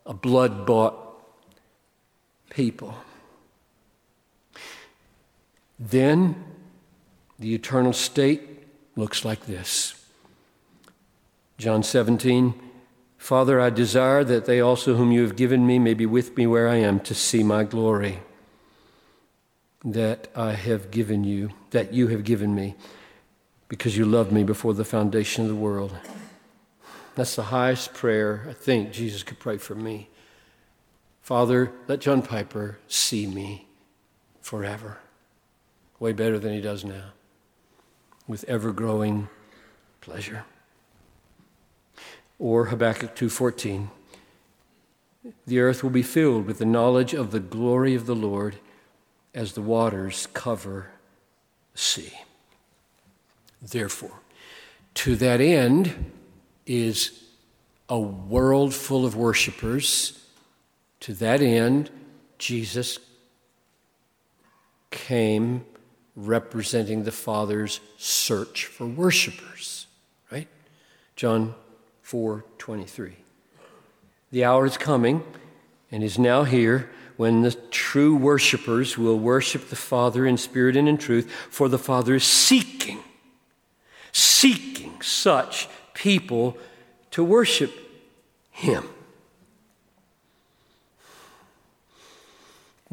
[0.06, 0.94] a blood bought
[2.50, 2.94] people.
[5.78, 6.44] Then
[7.38, 8.42] the eternal state
[8.96, 9.94] looks like this
[11.58, 12.54] John 17,
[13.16, 16.46] Father, I desire that they also whom you have given me may be with me
[16.46, 18.18] where I am to see my glory
[19.84, 22.74] that I have given you, that you have given me,
[23.68, 25.96] because you loved me before the foundation of the world.
[27.14, 30.08] That's the highest prayer I think Jesus could pray for me.
[31.22, 33.66] Father, let John Piper see me
[34.40, 34.98] forever.
[36.00, 37.12] Way better than he does now.
[38.26, 39.28] With ever growing
[40.00, 40.44] pleasure.
[42.38, 43.90] Or Habakkuk 2:14
[45.46, 48.58] The earth will be filled with the knowledge of the glory of the Lord
[49.34, 50.90] as the waters cover
[51.72, 52.12] the sea.
[53.62, 54.20] Therefore,
[54.94, 56.12] to that end
[56.66, 57.22] is
[57.88, 60.20] a world full of worshipers.
[61.00, 61.90] To that end,
[62.38, 62.98] Jesus
[64.90, 65.64] came
[66.16, 69.86] representing the Father's search for worshipers,
[70.30, 70.48] right?
[71.16, 71.54] John
[72.02, 73.16] 4:23.
[74.30, 75.22] The hour is coming
[75.90, 80.88] and is now here when the true worshipers will worship the Father in spirit and
[80.88, 83.04] in truth, for the Father is seeking
[84.14, 86.58] seeking such people
[87.12, 87.72] to worship
[88.50, 88.88] him.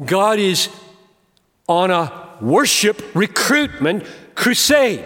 [0.04, 0.68] God is
[1.68, 5.04] on a worship recruitment crusade,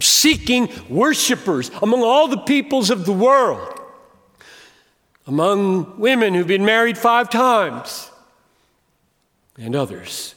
[0.00, 3.80] seeking worshipers among all the peoples of the world,
[5.26, 8.10] among women who've been married five times,
[9.56, 10.34] and others.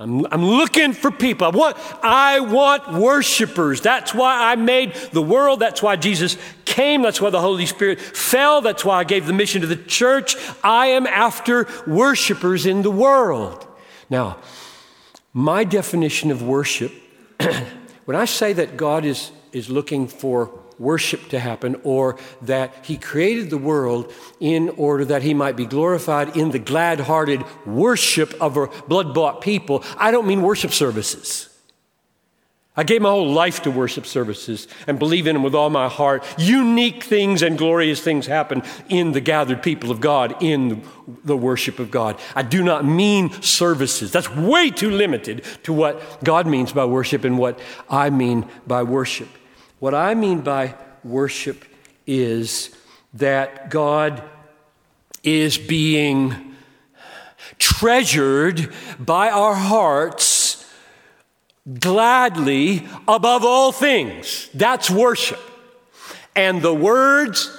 [0.00, 1.46] I'm, I'm looking for people.
[1.48, 3.80] I want, I want worshipers.
[3.80, 5.58] That's why I made the world.
[5.58, 7.02] That's why Jesus came.
[7.02, 8.60] That's why the Holy Spirit fell.
[8.60, 10.36] That's why I gave the mission to the church.
[10.62, 13.66] I am after worshipers in the world.
[14.08, 14.38] Now,
[15.32, 16.92] my definition of worship,
[18.04, 22.96] when I say that God is, is looking for worship to happen, or that He
[22.96, 28.34] created the world in order that He might be glorified in the glad hearted worship
[28.40, 31.48] of a blood bought people, I don't mean worship services.
[32.78, 35.88] I gave my whole life to worship services and believe in them with all my
[35.88, 36.24] heart.
[36.38, 40.84] Unique things and glorious things happen in the gathered people of God, in
[41.24, 42.20] the worship of God.
[42.36, 44.12] I do not mean services.
[44.12, 47.58] That's way too limited to what God means by worship and what
[47.90, 49.28] I mean by worship.
[49.78, 51.64] What I mean by worship
[52.06, 52.74] is
[53.14, 54.22] that God
[55.22, 56.56] is being
[57.58, 60.66] treasured by our hearts
[61.78, 64.48] gladly above all things.
[64.54, 65.40] That's worship.
[66.34, 67.50] And the words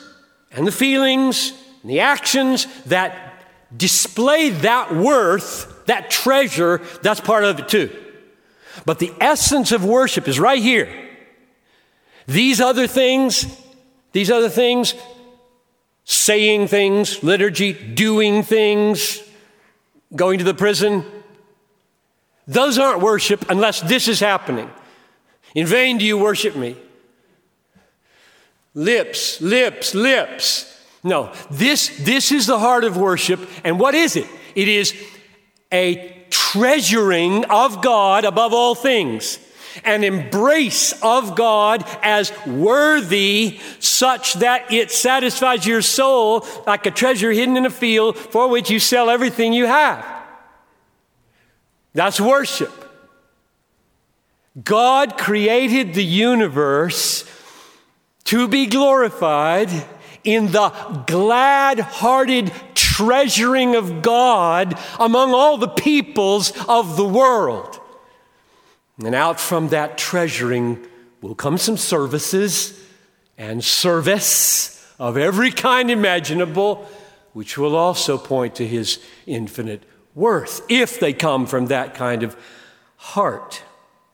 [0.52, 7.60] and the feelings and the actions that display that worth, that treasure, that's part of
[7.60, 7.96] it too.
[8.86, 11.09] But the essence of worship is right here.
[12.30, 13.48] These other things,
[14.12, 14.94] these other things,
[16.04, 19.20] saying things, liturgy, doing things,
[20.16, 21.04] going to the prison,
[22.48, 24.70] those aren't worship unless this is happening.
[25.56, 26.78] In vain do you worship me.
[28.76, 30.80] Lips, lips, lips.
[31.04, 33.40] No, this, this is the heart of worship.
[33.64, 34.28] And what is it?
[34.54, 34.94] It is
[35.74, 39.40] a treasuring of God above all things
[39.84, 47.32] an embrace of God as worthy, such that it satisfies your soul like a treasure
[47.32, 50.06] hidden in a field for which you sell everything you have.
[51.94, 52.74] That's worship.
[54.64, 57.24] God created the universe
[58.26, 59.70] to be glorified
[60.24, 60.70] in the
[61.08, 67.79] glad hearted treasuring of God among all the peoples of the world.
[69.00, 70.86] And out from that treasuring
[71.22, 72.80] will come some services
[73.38, 76.88] and service of every kind imaginable,
[77.34, 79.84] which will also point to his infinite
[80.14, 82.36] worth, if they come from that kind of
[82.98, 83.64] heart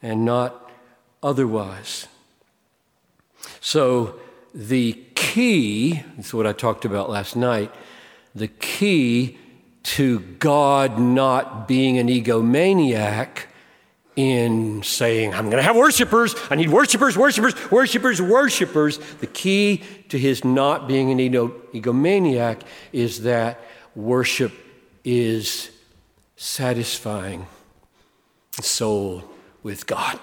[0.01, 0.69] and not
[1.23, 2.07] otherwise.
[3.59, 4.19] So,
[4.53, 7.73] the key, that's what I talked about last night,
[8.35, 9.37] the key
[9.83, 13.45] to God not being an egomaniac
[14.15, 16.35] in saying, I'm going to have worshipers.
[16.49, 18.97] I need worshipers, worshipers, worshipers, worshipers.
[19.19, 22.61] The key to his not being an egomaniac
[22.93, 23.59] is that
[23.93, 24.53] worship
[25.03, 25.71] is
[26.37, 27.47] satisfying
[28.55, 29.23] the soul
[29.63, 30.19] with God.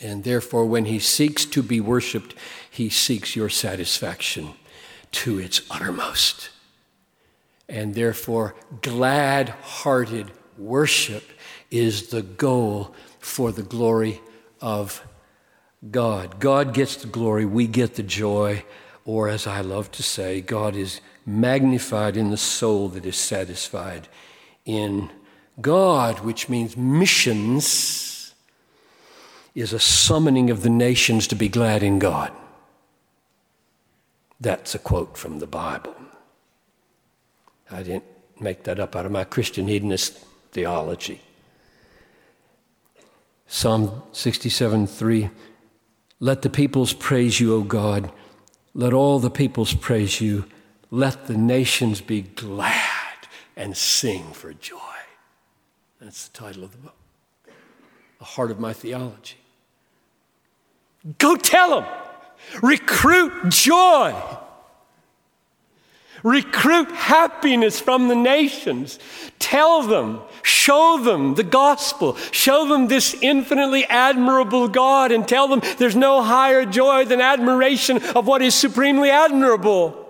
[0.00, 2.34] And therefore, when he seeks to be worshiped,
[2.70, 4.50] he seeks your satisfaction
[5.12, 6.50] to its uttermost.
[7.68, 11.24] And therefore, glad hearted worship
[11.74, 14.20] is the goal for the glory
[14.60, 15.04] of
[15.90, 16.38] God.
[16.38, 18.64] God gets the glory, we get the joy,
[19.04, 24.06] or as I love to say, God is magnified in the soul that is satisfied
[24.64, 25.10] in
[25.60, 28.32] God, which means missions
[29.56, 32.30] is a summoning of the nations to be glad in God.
[34.40, 35.96] That's a quote from the Bible.
[37.68, 38.04] I didn't
[38.38, 40.18] make that up out of my Christian hedonist
[40.52, 41.20] theology.
[43.46, 45.30] Psalm 67 3
[46.20, 48.10] Let the peoples praise you, O God.
[48.74, 50.46] Let all the peoples praise you.
[50.90, 52.82] Let the nations be glad
[53.56, 54.78] and sing for joy.
[56.00, 56.96] That's the title of the book.
[58.18, 59.36] The heart of my theology.
[61.18, 61.90] Go tell them.
[62.62, 64.14] Recruit joy.
[66.24, 68.98] Recruit happiness from the nations.
[69.38, 75.60] Tell them, show them the gospel, show them this infinitely admirable God, and tell them
[75.76, 80.00] there's no higher joy than admiration of what is supremely admirable.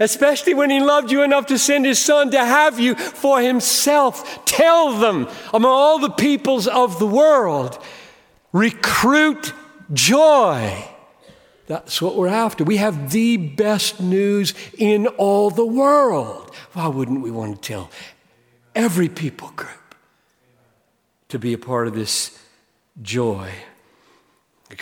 [0.00, 4.44] Especially when he loved you enough to send his son to have you for himself.
[4.44, 7.80] Tell them among all the peoples of the world,
[8.52, 9.52] recruit
[9.92, 10.88] joy.
[11.66, 12.62] That's what we're after.
[12.62, 16.54] We have the best news in all the world.
[16.74, 17.90] Why wouldn't we want to tell
[18.74, 19.94] every people group
[21.28, 22.38] to be a part of this
[23.00, 23.50] joy?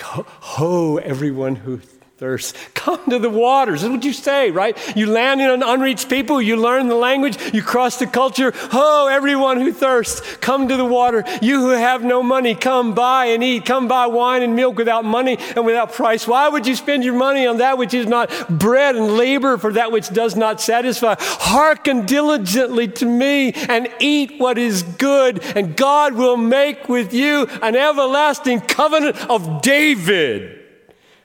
[0.00, 1.80] Ho, everyone who
[2.22, 2.56] thirst.
[2.74, 3.82] Come to the waters.
[3.82, 4.78] That's what you say, right?
[4.96, 8.52] You land in an unreached people, you learn the language, you cross the culture.
[8.72, 11.24] Oh, everyone who thirsts, come to the water.
[11.40, 13.64] You who have no money, come buy and eat.
[13.64, 16.28] Come buy wine and milk without money and without price.
[16.28, 19.72] Why would you spend your money on that which is not bread and labor for
[19.72, 21.16] that which does not satisfy?
[21.18, 27.46] Hearken diligently to me and eat what is good, and God will make with you
[27.62, 30.61] an everlasting covenant of David.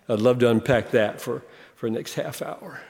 [0.09, 1.43] I'd love to unpack that for,
[1.75, 2.81] for the next half hour.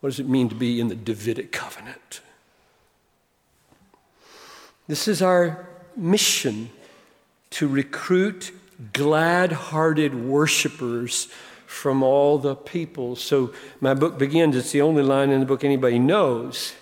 [0.00, 2.20] What does it mean to be in the Davidic covenant?
[4.86, 6.70] This is our mission
[7.50, 8.52] to recruit
[8.92, 11.28] glad hearted worshipers
[11.66, 13.20] from all the peoples.
[13.20, 16.74] So my book begins, it's the only line in the book anybody knows.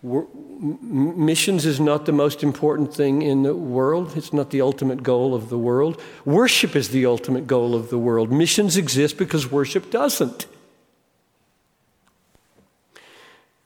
[0.00, 4.16] Missions is not the most important thing in the world.
[4.16, 6.00] It's not the ultimate goal of the world.
[6.24, 8.30] Worship is the ultimate goal of the world.
[8.30, 10.46] Missions exist because worship doesn't.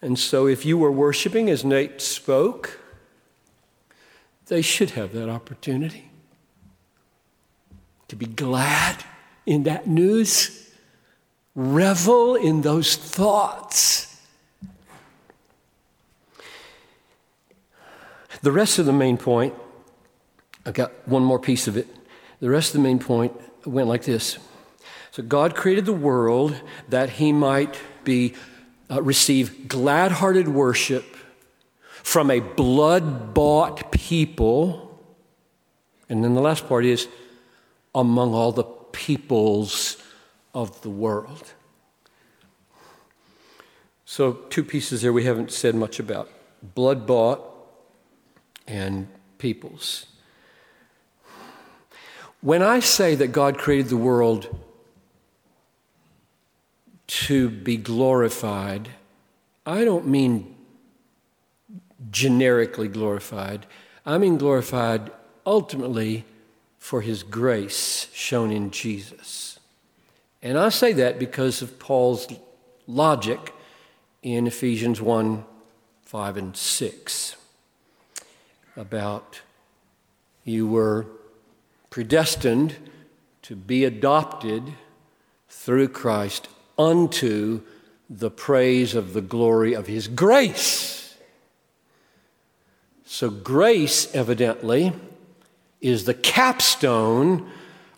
[0.01, 2.81] And so, if you were worshiping as Nate spoke,
[4.47, 6.11] they should have that opportunity
[8.09, 9.05] to be glad
[9.47, 10.71] in that news,
[11.55, 14.12] revel in those thoughts
[18.43, 19.55] The rest of the main point,
[20.67, 21.87] I got one more piece of it.
[22.41, 23.33] The rest of the main point
[23.65, 24.39] went like this.
[25.13, 28.35] So God created the world that he might be
[28.91, 31.05] uh, receive glad-hearted worship
[32.03, 35.01] from a blood-bought people.
[36.09, 37.07] And then the last part is
[37.95, 39.97] among all the peoples
[40.53, 41.53] of the world.
[44.05, 46.29] So, two pieces there we haven't said much about
[46.75, 47.52] blood bought
[48.67, 49.09] and
[49.39, 50.07] peoples.
[52.41, 54.49] When I say that God created the world
[57.07, 58.89] to be glorified,
[59.65, 60.55] I don't mean
[62.11, 63.67] generically glorified.
[64.05, 65.11] I mean glorified
[65.47, 66.25] ultimately
[66.79, 69.61] for his grace shown in Jesus.
[70.43, 72.27] And I say that because of Paul's
[72.89, 73.55] logic
[74.23, 75.45] in Ephesians 1
[76.05, 77.37] 5 and 6
[78.77, 79.41] about
[80.45, 81.07] you were
[81.91, 82.75] predestined
[83.43, 84.73] to be adopted
[85.49, 86.49] through Christ
[86.79, 87.63] unto
[88.09, 91.17] the praise of the glory of his grace.
[93.05, 94.93] So, grace, evidently,
[95.81, 97.51] is the capstone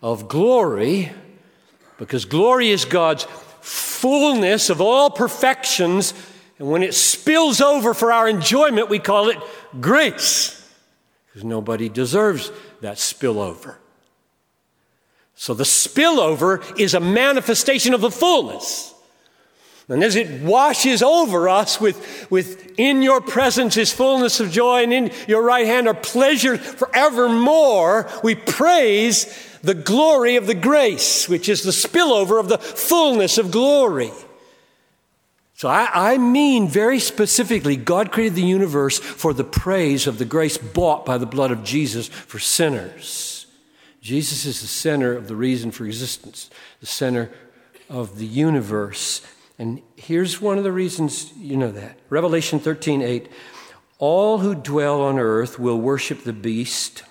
[0.03, 1.13] of glory
[1.99, 3.25] because glory is God's
[3.61, 6.13] fullness of all perfections.
[6.59, 9.39] And when it spills over for our enjoyment, we call it
[9.81, 10.64] grace
[11.35, 13.75] because nobody deserves that spillover.
[15.35, 18.95] So the spillover is a manifestation of the fullness.
[19.89, 24.85] And as it washes over us with, with in your presence is fullness of joy,
[24.85, 31.29] and in your right hand are pleasure forevermore, we praise the glory of the grace,
[31.29, 34.13] which is the spillover of the fullness of glory.
[35.65, 40.27] So I, I, mean very specifically, God created the universe for the praise of the
[40.27, 43.47] grace bought by the blood of Jesus for sinners.
[44.03, 46.51] Jesus is the center of the reason for existence,
[46.81, 47.31] the center
[47.89, 49.23] of the universe.
[49.59, 51.99] And here's one of the reasons you know that.
[52.11, 53.31] Revelation 13 8.
[53.99, 57.05] All who dwell on earth will worship the beast.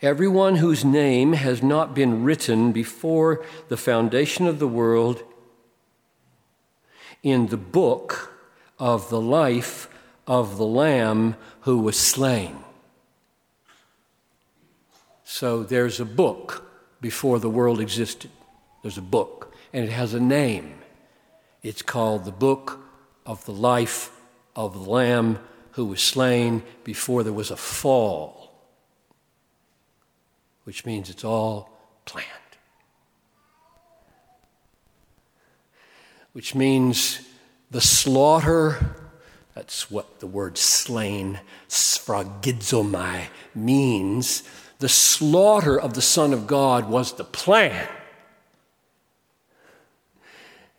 [0.00, 5.24] Everyone whose name has not been written before the foundation of the world
[7.22, 8.32] in the book
[8.78, 9.88] of the life
[10.26, 12.56] of the Lamb who was slain.
[15.24, 16.64] So there's a book
[17.00, 18.30] before the world existed.
[18.82, 20.74] There's a book, and it has a name.
[21.62, 22.80] It's called the Book
[23.26, 24.10] of the Life
[24.56, 25.38] of the Lamb
[25.72, 28.52] who was slain before there was a fall,
[30.64, 31.70] which means it's all
[32.04, 32.39] planned.
[36.32, 37.20] Which means
[37.70, 38.94] the slaughter,
[39.54, 44.42] that's what the word slain, sphragidzomai, means.
[44.78, 47.88] The slaughter of the Son of God was the plan.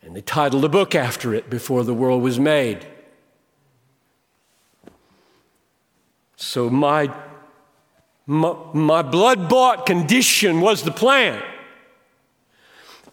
[0.02, 2.86] And they titled a book after it before the world was made.
[6.36, 7.08] So my,
[8.26, 11.40] my, my blood bought condition was the plan.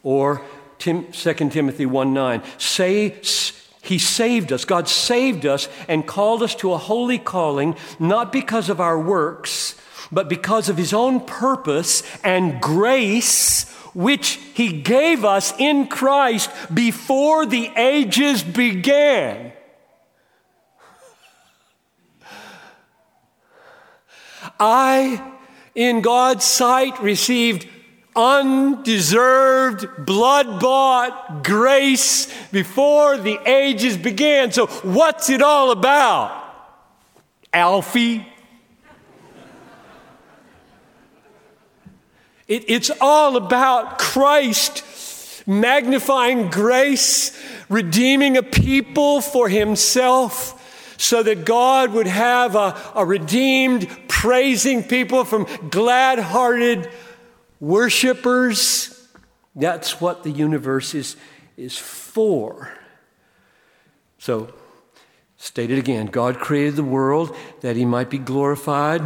[0.01, 0.41] Or
[0.79, 2.41] Tim, 2 Timothy 1 9.
[2.57, 3.21] Say,
[3.81, 4.65] he saved us.
[4.65, 9.75] God saved us and called us to a holy calling, not because of our works,
[10.11, 17.45] but because of his own purpose and grace, which he gave us in Christ before
[17.45, 19.53] the ages began.
[24.59, 25.33] I,
[25.73, 27.67] in God's sight, received
[28.19, 34.51] undeserved, blood bought grace before the ages began.
[34.51, 36.35] So, what's it all about?
[37.53, 38.27] Alfie?
[42.47, 44.83] It, it's all about Christ
[45.47, 47.39] magnifying grace,
[47.69, 50.55] redeeming a people for himself
[50.97, 56.89] so that God would have a, a redeemed, praising people from glad hearted
[57.59, 59.07] worshipers.
[59.55, 61.15] That's what the universe is,
[61.57, 62.71] is for.
[64.17, 64.53] So,
[65.37, 69.01] stated again God created the world that he might be glorified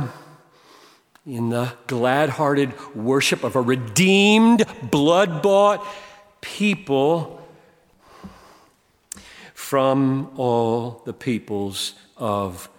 [1.25, 5.85] in the glad hearted worship of a redeemed, blood bought
[6.41, 7.41] people
[9.53, 12.69] from all the peoples of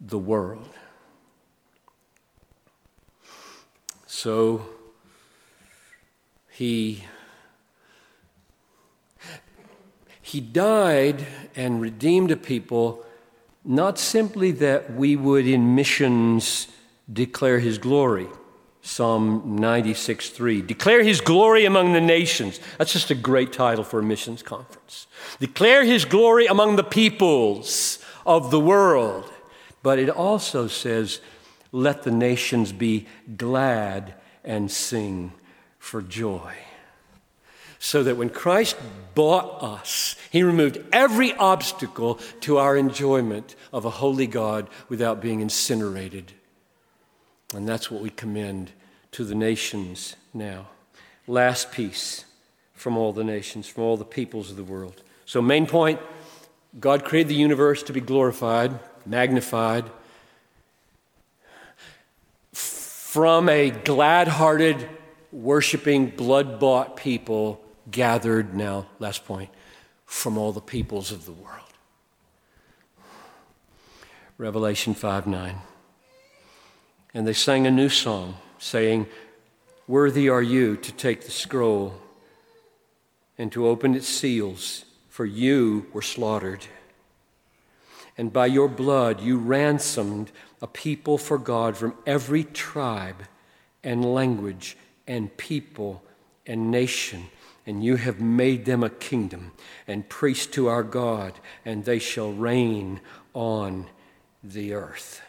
[0.00, 0.68] the world.
[4.16, 4.64] So
[6.48, 7.04] he
[10.22, 13.04] he died and redeemed a people
[13.62, 16.68] not simply that we would in missions
[17.12, 18.28] declare his glory
[18.80, 20.62] Psalm 96 3.
[20.62, 22.58] Declare his glory among the nations.
[22.78, 25.06] That's just a great title for a missions conference.
[25.40, 29.30] Declare his glory among the peoples of the world.
[29.82, 31.20] But it also says,
[31.76, 33.06] let the nations be
[33.36, 34.14] glad
[34.44, 35.32] and sing
[35.78, 36.54] for joy.
[37.78, 38.76] So that when Christ
[39.14, 45.40] bought us, he removed every obstacle to our enjoyment of a holy God without being
[45.40, 46.32] incinerated
[47.54, 48.72] and that's what we commend
[49.12, 50.68] to the nations now.
[51.26, 52.24] Last piece
[52.74, 55.02] from all the nations, from all the peoples of the world.
[55.24, 56.00] So, main point
[56.78, 59.84] God created the universe to be glorified, magnified.
[63.16, 64.90] From a glad hearted,
[65.32, 69.48] worshiping, blood bought people gathered now, last point,
[70.04, 71.64] from all the peoples of the world.
[74.36, 75.54] Revelation 5 9.
[77.14, 79.06] And they sang a new song, saying,
[79.88, 81.94] Worthy are you to take the scroll
[83.38, 86.66] and to open its seals, for you were slaughtered.
[88.18, 90.30] And by your blood you ransomed
[90.62, 93.24] a people for God from every tribe
[93.84, 94.76] and language
[95.06, 96.02] and people
[96.46, 97.26] and nation.
[97.66, 99.52] And you have made them a kingdom
[99.86, 101.34] and priests to our God,
[101.64, 103.00] and they shall reign
[103.34, 103.86] on
[104.42, 105.20] the earth.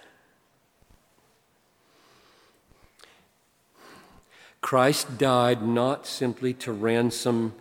[4.61, 7.53] Christ died not simply to ransom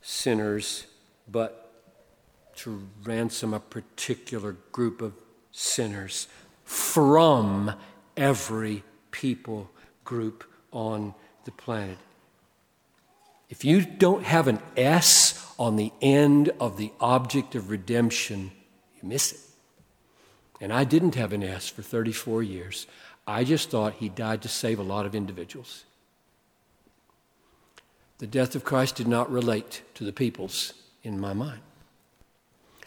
[0.00, 0.86] sinners,
[1.30, 1.70] but
[2.56, 5.12] to ransom a particular group of
[5.52, 6.28] sinners
[6.66, 7.72] from
[8.16, 9.70] every people
[10.04, 11.14] group on
[11.44, 11.96] the planet.
[13.48, 18.50] If you don't have an S on the end of the object of redemption,
[19.00, 19.40] you miss it.
[20.60, 22.86] And I didn't have an S for 34 years.
[23.26, 25.84] I just thought he died to save a lot of individuals.
[28.18, 31.60] The death of Christ did not relate to the peoples in my mind.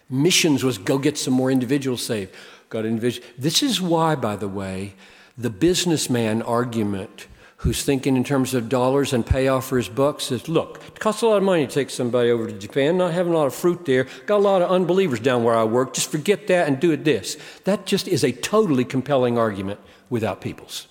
[0.09, 2.33] Missions was go get some more individuals saved.
[2.69, 3.27] Got individual.
[3.37, 4.93] This is why, by the way,
[5.37, 10.47] the businessman argument who's thinking in terms of dollars and payoff for his buck says,
[10.47, 13.33] look, it costs a lot of money to take somebody over to Japan, not having
[13.33, 16.09] a lot of fruit there, got a lot of unbelievers down where I work, just
[16.09, 17.35] forget that and do it this.
[17.65, 20.87] That just is a totally compelling argument without peoples.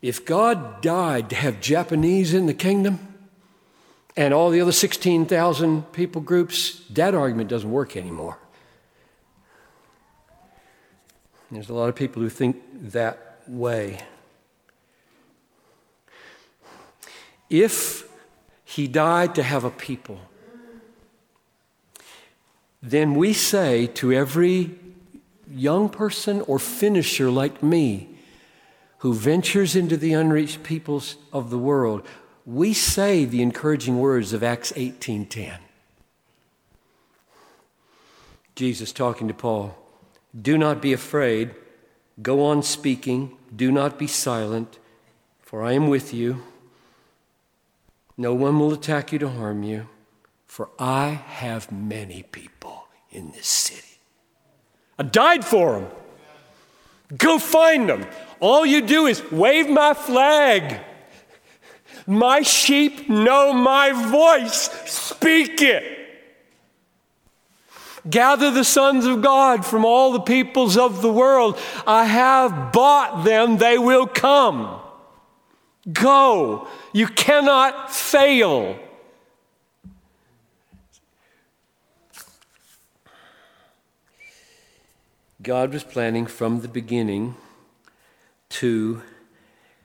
[0.00, 3.09] If God died to have Japanese in the kingdom
[4.16, 8.38] and all the other 16,000 people groups, that argument doesn't work anymore.
[11.50, 12.56] There's a lot of people who think
[12.92, 14.00] that way.
[17.48, 18.08] If
[18.64, 20.20] he died to have a people,
[22.82, 24.78] then we say to every
[25.50, 28.08] young person or finisher like me
[28.98, 32.06] who ventures into the unreached peoples of the world,
[32.50, 35.58] we say the encouraging words of Acts 18:10.
[38.56, 39.76] Jesus talking to Paul,
[40.34, 41.54] "Do not be afraid,
[42.20, 44.78] go on speaking, do not be silent,
[45.40, 46.42] for I am with you.
[48.16, 49.88] No one will attack you to harm you,
[50.46, 54.00] for I have many people in this city.
[54.98, 55.90] I died for them.
[57.16, 58.06] Go find them.
[58.40, 60.80] All you do is wave my flag.
[62.10, 64.68] My sheep know my voice.
[64.90, 65.84] Speak it.
[68.08, 71.56] Gather the sons of God from all the peoples of the world.
[71.86, 74.80] I have bought them, they will come.
[75.92, 76.66] Go.
[76.92, 78.76] You cannot fail.
[85.40, 87.36] God was planning from the beginning
[88.48, 89.02] to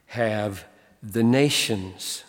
[0.08, 0.66] have
[1.12, 2.24] the nations.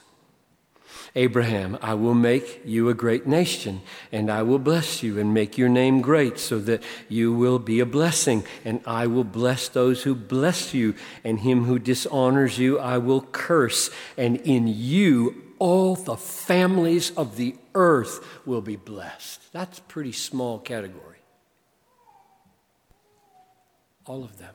[1.15, 3.81] Abraham, I will make you a great nation,
[4.13, 7.81] and I will bless you and make your name great, so that you will be
[7.81, 8.45] a blessing.
[8.67, 13.23] And I will bless those who bless you, and him who dishonors you I will
[13.23, 13.89] curse.
[14.19, 19.53] And in you all the families of the earth will be blessed.
[19.53, 21.17] That's a pretty small category.
[24.05, 24.55] All of them.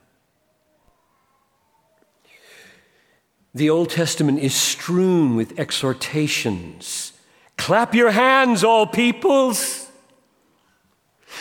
[3.54, 7.14] The Old Testament is strewn with exhortations.
[7.58, 9.90] Clap your hands, all peoples.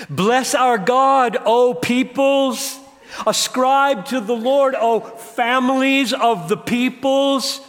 [0.09, 2.79] Bless our God, O peoples.
[3.27, 7.61] Ascribe to the Lord, O families of the peoples.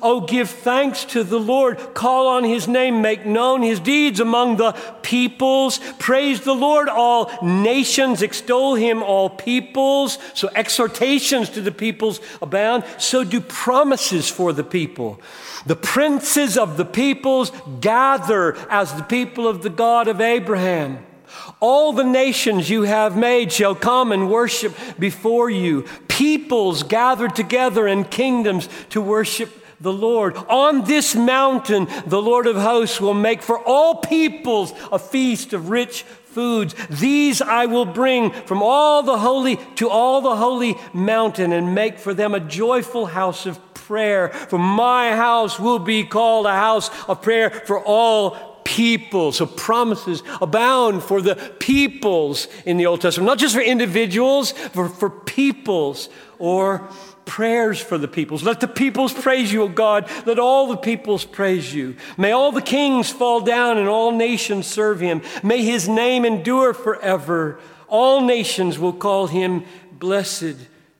[0.00, 1.78] Oh, give thanks to the Lord.
[1.94, 3.02] Call on his name.
[3.02, 4.72] Make known his deeds among the
[5.02, 5.80] peoples.
[5.98, 8.22] Praise the Lord, all nations.
[8.22, 10.18] Extol him, all peoples.
[10.34, 12.84] So exhortations to the peoples abound.
[12.98, 15.20] So do promises for the people.
[15.66, 21.04] The princes of the peoples gather as the people of the God of Abraham.
[21.60, 25.82] All the nations you have made shall come and worship before you.
[26.06, 30.36] Peoples gather together and kingdoms to worship the Lord.
[30.48, 35.70] On this mountain, the Lord of hosts will make for all peoples a feast of
[35.70, 36.74] rich foods.
[36.88, 41.98] These I will bring from all the holy to all the holy mountain and make
[41.98, 44.28] for them a joyful house of prayer.
[44.28, 49.32] For my house will be called a house of prayer for all people.
[49.32, 54.88] So promises abound for the peoples in the Old Testament, not just for individuals, but
[54.88, 56.86] for peoples or
[57.28, 58.42] prayers for the peoples.
[58.42, 60.10] Let the peoples praise you, O God.
[60.24, 61.94] Let all the peoples praise you.
[62.16, 65.22] May all the kings fall down and all nations serve him.
[65.44, 67.60] May his name endure forever.
[67.86, 70.56] All nations will call him blessed.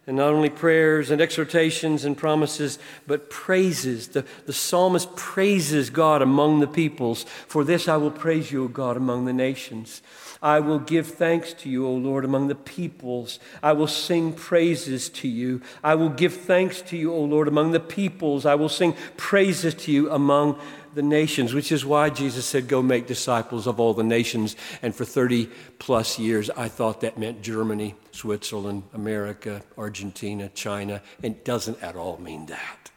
[0.06, 4.08] And not only prayers and exhortations and promises, but praises.
[4.08, 7.24] The, the psalmist praises God among the peoples.
[7.46, 10.02] For this I will praise you, O God, among the nations.
[10.40, 13.40] I will give thanks to you, O Lord, among the peoples.
[13.62, 15.60] I will sing praises to you.
[15.82, 18.46] I will give thanks to you, O Lord, among the peoples.
[18.46, 20.60] I will sing praises to you among
[20.94, 24.54] the nations, which is why Jesus said, Go make disciples of all the nations.
[24.80, 25.48] And for 30
[25.80, 31.96] plus years, I thought that meant Germany, Switzerland, America, Argentina, China, and it doesn't at
[31.96, 32.90] all mean that.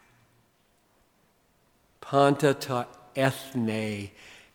[2.02, 2.86] Panta ta
[3.16, 4.12] ethne.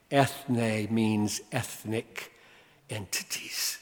[0.08, 2.32] Ethne means ethnic
[2.90, 3.78] entities.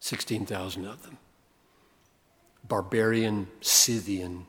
[0.00, 1.18] 16,000 of them.
[2.66, 4.46] Barbarian, Scythian,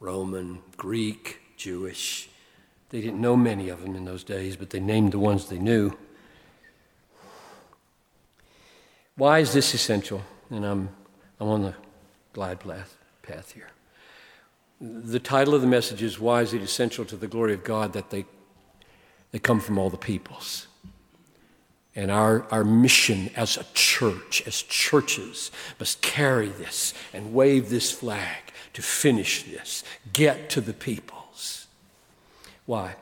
[0.00, 2.28] Roman, Greek, Jewish.
[2.90, 5.58] They didn't know many of them in those days, but they named the ones they
[5.58, 5.92] knew.
[9.16, 10.22] Why is this essential?
[10.50, 10.90] And I'm,
[11.40, 11.74] I'm on the
[12.32, 13.70] glide path, path here.
[14.80, 17.94] The title of the message is Why is it essential to the glory of God
[17.94, 18.26] that they,
[19.32, 20.65] they come from all the peoples?
[21.96, 27.90] And our, our mission as a church, as churches, must carry this and wave this
[27.90, 29.82] flag to finish this,
[30.12, 31.66] get to the peoples.
[32.66, 32.96] Why?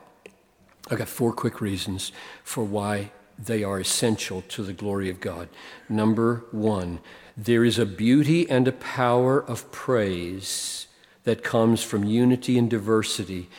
[0.89, 5.49] I've got four quick reasons for why they are essential to the glory of God.
[5.89, 6.99] Number one,
[7.35, 10.87] there is a beauty and a power of praise
[11.25, 13.49] that comes from unity and diversity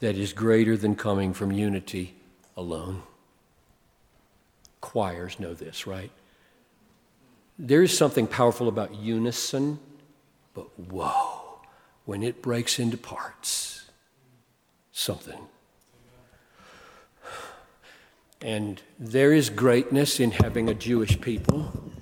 [0.00, 2.16] that is greater than coming from unity
[2.56, 3.02] alone.
[4.82, 6.10] Choirs know this, right?
[7.58, 9.78] There is something powerful about unison,
[10.52, 11.62] but whoa,
[12.04, 13.88] when it breaks into parts,
[14.92, 15.48] something.
[18.42, 21.92] And there is greatness in having a Jewish people,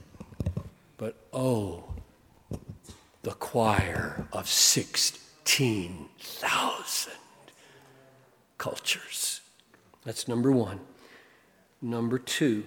[0.97, 1.85] but oh,
[3.23, 7.13] the choir of 16,000
[8.57, 9.43] cultures.
[10.05, 10.81] That's number one.
[11.83, 12.65] Number two,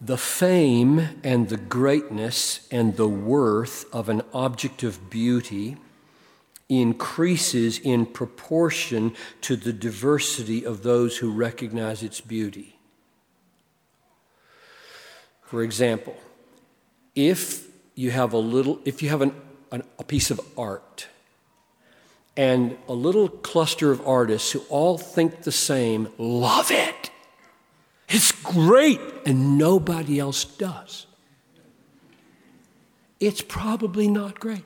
[0.00, 5.76] the fame and the greatness and the worth of an object of beauty
[6.68, 12.78] increases in proportion to the diversity of those who recognize its beauty.
[15.42, 16.16] For example,
[17.14, 19.34] if you have a little, if you have an,
[19.72, 21.08] an, a piece of art
[22.38, 27.10] and a little cluster of artists who all think the same, love it.
[28.08, 31.08] It's great, and nobody else does.
[33.18, 34.64] It's probably not great.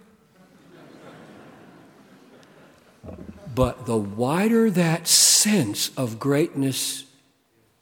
[3.54, 7.04] But the wider that sense of greatness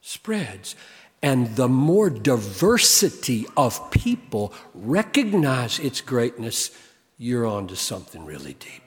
[0.00, 0.76] spreads,
[1.20, 6.70] and the more diversity of people recognize its greatness,
[7.18, 8.79] you're onto something really deep.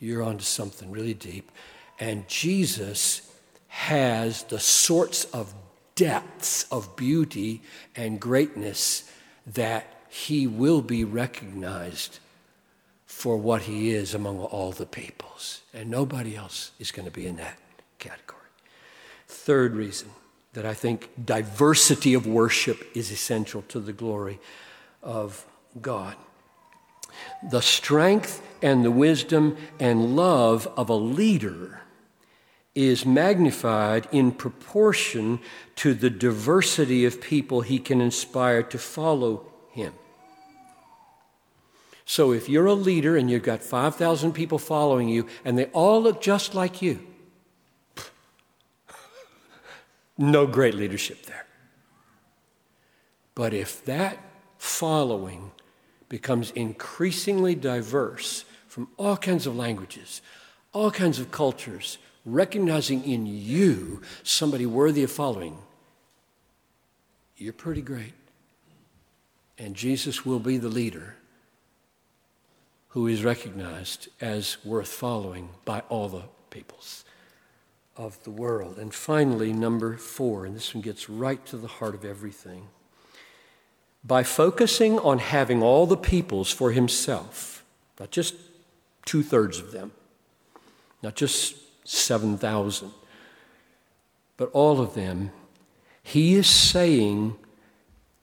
[0.00, 1.52] You're onto something really deep.
[2.00, 3.30] And Jesus
[3.68, 5.54] has the sorts of
[5.94, 7.62] depths of beauty
[7.94, 9.10] and greatness
[9.46, 12.18] that he will be recognized
[13.06, 15.60] for what he is among all the peoples.
[15.74, 17.58] And nobody else is going to be in that
[17.98, 18.40] category.
[19.28, 20.08] Third reason
[20.54, 24.40] that I think diversity of worship is essential to the glory
[25.02, 25.46] of
[25.80, 26.16] God.
[27.50, 31.82] The strength and the wisdom and love of a leader
[32.74, 35.40] is magnified in proportion
[35.76, 39.92] to the diversity of people he can inspire to follow him.
[42.04, 46.02] So if you're a leader and you've got 5,000 people following you and they all
[46.02, 47.06] look just like you,
[50.18, 51.46] no great leadership there.
[53.34, 54.18] But if that
[54.58, 55.52] following
[56.10, 60.20] becomes increasingly diverse from all kinds of languages,
[60.74, 61.96] all kinds of cultures,
[62.26, 65.56] recognizing in you somebody worthy of following,
[67.38, 68.12] you're pretty great.
[69.56, 71.16] And Jesus will be the leader
[72.88, 77.04] who is recognized as worth following by all the peoples
[77.96, 78.78] of the world.
[78.78, 82.66] And finally, number four, and this one gets right to the heart of everything.
[84.02, 87.64] By focusing on having all the peoples for himself,
[87.98, 88.34] not just
[89.04, 89.92] two thirds of them,
[91.02, 92.90] not just 7,000,
[94.36, 95.32] but all of them,
[96.02, 97.36] he is saying,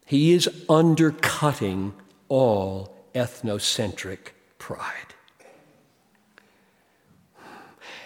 [0.06, 1.94] he is undercutting
[2.28, 5.14] all ethnocentric pride.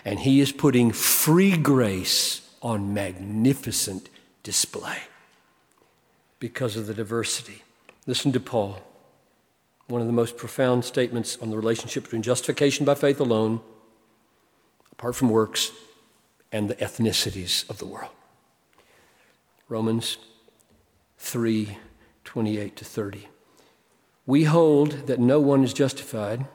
[0.03, 4.09] And he is putting free grace on magnificent
[4.43, 4.97] display
[6.41, 7.61] because of the diversity.
[8.07, 8.81] Listen to Paul,
[9.87, 13.61] one of the most profound statements on the relationship between justification by faith alone,
[14.91, 15.71] apart from works,
[16.51, 18.11] and the ethnicities of the world.
[19.69, 20.17] Romans
[21.19, 21.77] 3
[22.23, 23.27] 28 to 30.
[24.25, 26.45] We hold that no one is justified.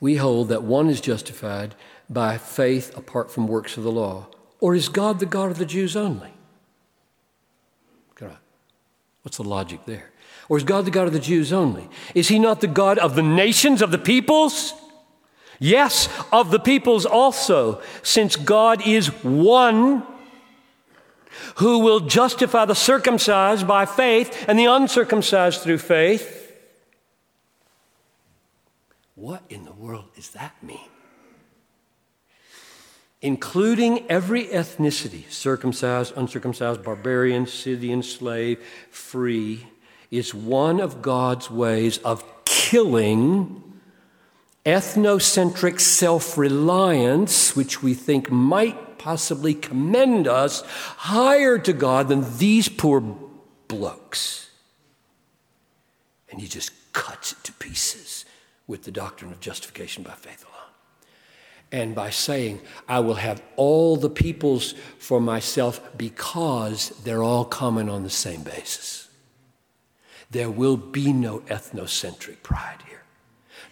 [0.00, 1.74] We hold that one is justified
[2.08, 4.26] by faith apart from works of the law?
[4.60, 6.34] Or is God the God of the Jews only?
[9.22, 10.10] What's the logic there?
[10.48, 11.88] Or is God the God of the Jews only?
[12.14, 14.74] Is he not the God of the nations, of the peoples?
[15.58, 20.02] Yes, of the peoples also, since God is one
[21.56, 26.56] who will justify the circumcised by faith and the uncircumcised through faith.
[29.14, 30.78] What in the world does that mean?
[33.22, 39.66] Including every ethnicity circumcised, uncircumcised, barbarian, Scythian, slave, free
[40.10, 43.62] is one of God's ways of killing
[44.64, 50.62] ethnocentric self reliance, which we think might possibly commend us
[50.96, 53.00] higher to God than these poor
[53.68, 54.50] blokes.
[56.30, 58.24] And he just cuts it to pieces
[58.66, 60.44] with the doctrine of justification by faith
[61.72, 67.88] and by saying, I will have all the peoples for myself because they're all common
[67.88, 69.08] on the same basis.
[70.30, 73.02] There will be no ethnocentric pride here.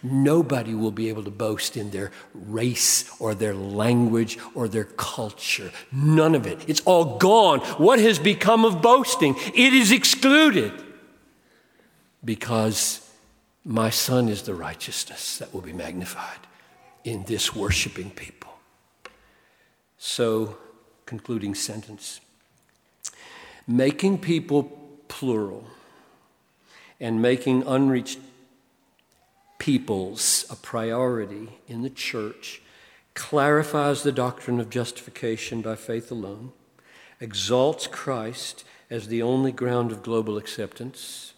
[0.01, 5.71] Nobody will be able to boast in their race or their language or their culture.
[5.91, 6.69] None of it.
[6.69, 7.59] It's all gone.
[7.77, 9.35] What has become of boasting?
[9.53, 10.71] It is excluded
[12.23, 13.09] because
[13.65, 16.47] my Son is the righteousness that will be magnified
[17.03, 18.51] in this worshiping people.
[19.97, 20.57] So,
[21.05, 22.21] concluding sentence
[23.67, 24.63] making people
[25.07, 25.63] plural
[26.99, 28.19] and making unreached
[29.59, 32.61] peoples a priority in the church
[33.13, 36.51] clarifies the doctrine of justification by faith alone,
[37.19, 41.33] exalts Christ as the only ground of global acceptance,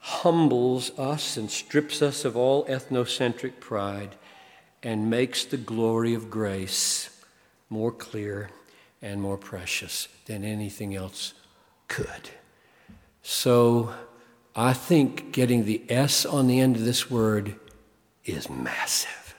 [0.00, 4.16] humbles us and strips us of all ethnocentric pride,
[4.82, 7.10] and makes the glory of grace
[7.68, 8.48] more clear
[9.02, 11.34] and more precious than anything else
[11.88, 12.30] could.
[13.22, 13.92] So
[14.56, 17.56] I think getting the S on the end of this word
[18.24, 19.34] is massive.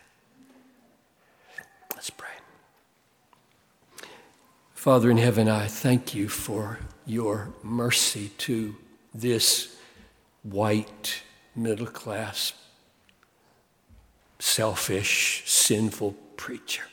[1.95, 2.29] Let's pray.
[4.73, 8.75] Father in heaven, I thank you for your mercy to
[9.13, 9.75] this
[10.43, 11.21] white,
[11.55, 12.53] middle class,
[14.39, 16.83] selfish, sinful preacher.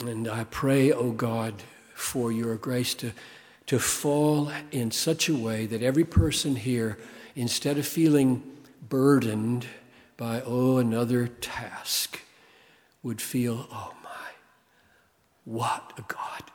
[0.00, 1.62] And I pray, O oh God,
[1.94, 3.12] for your grace to,
[3.66, 6.98] to fall in such a way that every person here,
[7.36, 8.42] instead of feeling
[8.88, 9.66] burdened
[10.16, 12.20] by, oh, another task,
[13.02, 14.10] would feel, oh my,
[15.44, 16.50] what a God,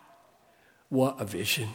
[0.90, 1.70] what a vision,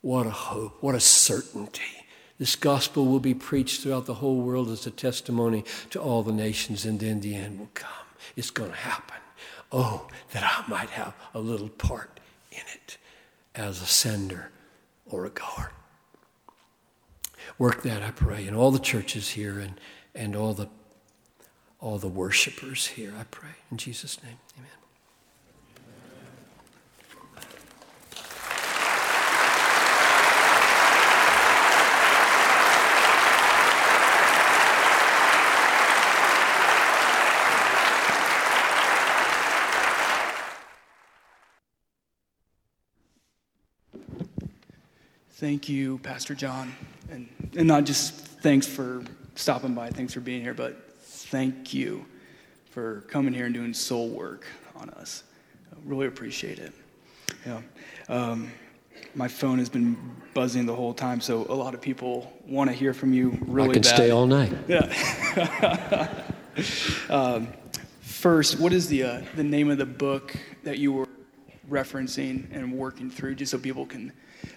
[0.00, 2.06] what a hope, what a certainty.
[2.38, 6.32] This gospel will be preached throughout the whole world as a testimony to all the
[6.32, 7.90] nations, and then the end will come.
[8.36, 9.18] It's going to happen.
[9.70, 12.18] Oh, that I might have a little part
[12.50, 12.96] in it
[13.54, 14.50] as a sender
[15.06, 15.72] or a goer.
[17.58, 19.80] Work that, I pray, in all the churches here and,
[20.14, 20.68] and all the
[21.80, 23.56] all the worshipers here, I pray.
[23.70, 24.79] In Jesus' name, amen.
[45.40, 46.74] Thank you, Pastor John.
[47.10, 47.26] And,
[47.56, 49.02] and not just thanks for
[49.36, 52.04] stopping by, thanks for being here, but thank you
[52.68, 54.44] for coming here and doing soul work
[54.76, 55.24] on us.
[55.72, 56.74] I really appreciate it.
[57.46, 57.62] Yeah.
[58.10, 58.52] Um,
[59.14, 59.96] my phone has been
[60.34, 63.70] buzzing the whole time, so a lot of people want to hear from you really
[63.70, 63.94] I can bad.
[63.94, 64.52] stay all night.
[64.68, 66.22] Yeah.
[67.08, 67.48] um,
[68.02, 71.08] first, what is the, uh, the name of the book that you were
[71.70, 74.12] referencing and working through, just so people can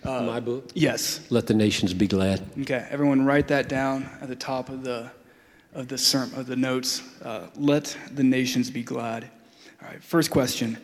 [0.05, 0.71] uh, My book?
[0.73, 1.19] Yes.
[1.29, 2.41] Let the nations be glad.
[2.61, 5.11] Okay, everyone write that down at the top of the
[5.73, 7.01] of the sermon, of the notes.
[7.23, 9.29] Uh, Let the nations be glad.
[9.81, 10.77] All right, first question.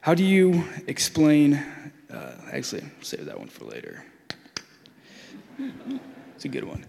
[0.00, 1.64] How do you explain
[2.12, 4.04] uh, actually save that one for later.
[6.34, 6.86] It's a good one.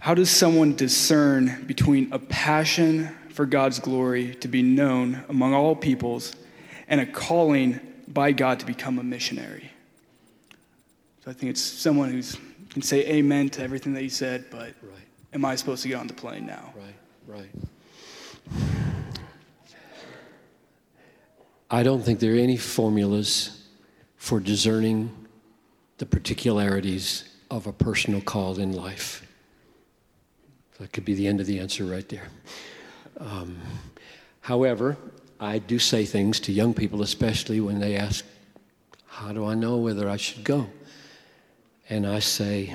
[0.00, 5.76] How does someone discern between a passion for God's glory to be known among all
[5.76, 6.34] peoples
[6.88, 9.70] and a calling by God to become a missionary.
[11.24, 12.22] So I think it's someone who
[12.70, 15.06] can say amen to everything that you said, but right.
[15.32, 16.72] am I supposed to get on the plane now?
[16.76, 16.94] Right,
[17.26, 17.50] right.
[21.70, 23.64] I don't think there are any formulas
[24.16, 25.10] for discerning
[25.98, 29.26] the particularities of a personal call in life.
[30.78, 32.28] That could be the end of the answer right there.
[33.18, 33.58] Um,
[34.42, 34.96] however,
[35.38, 38.24] I do say things to young people, especially when they ask,
[39.06, 40.68] How do I know whether I should go?
[41.88, 42.74] And I say,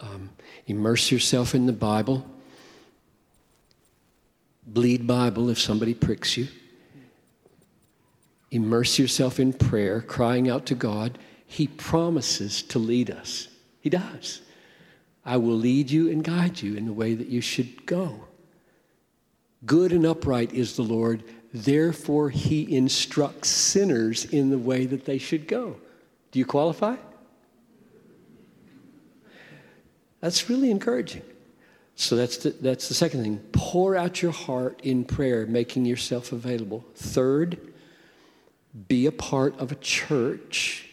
[0.00, 0.30] um,
[0.66, 2.24] Immerse yourself in the Bible.
[4.66, 6.46] Bleed Bible if somebody pricks you.
[8.50, 11.18] Immerse yourself in prayer, crying out to God.
[11.46, 13.48] He promises to lead us.
[13.80, 14.42] He does.
[15.24, 18.24] I will lead you and guide you in the way that you should go.
[19.66, 21.22] Good and upright is the Lord
[21.52, 25.76] Therefore, he instructs sinners in the way that they should go.
[26.30, 26.96] Do you qualify?
[30.20, 31.22] That's really encouraging.
[31.94, 33.38] So that's the, that's the second thing.
[33.52, 36.84] Pour out your heart in prayer, making yourself available.
[36.94, 37.72] Third,
[38.86, 40.88] be a part of a church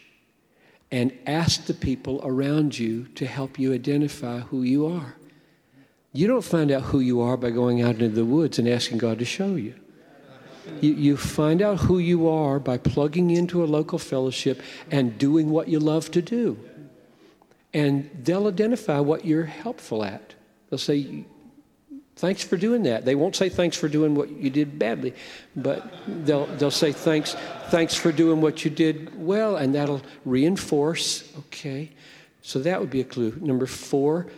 [0.90, 5.16] and ask the people around you to help you identify who you are.
[6.12, 8.98] You don't find out who you are by going out into the woods and asking
[8.98, 9.74] God to show you.
[10.80, 14.60] You, you find out who you are by plugging into a local fellowship
[14.90, 16.58] and doing what you love to do.
[17.74, 20.34] and they'll identify what you're helpful at.
[20.70, 21.24] They'll say,
[22.16, 23.04] Thanks for doing that.
[23.04, 25.12] They won't say thanks for doing what you did badly,
[25.54, 27.36] but they'll, they'll say thanks,
[27.68, 31.90] thanks for doing what you did well, and that'll reinforce, okay.
[32.40, 33.36] So that would be a clue.
[33.38, 34.28] Number four,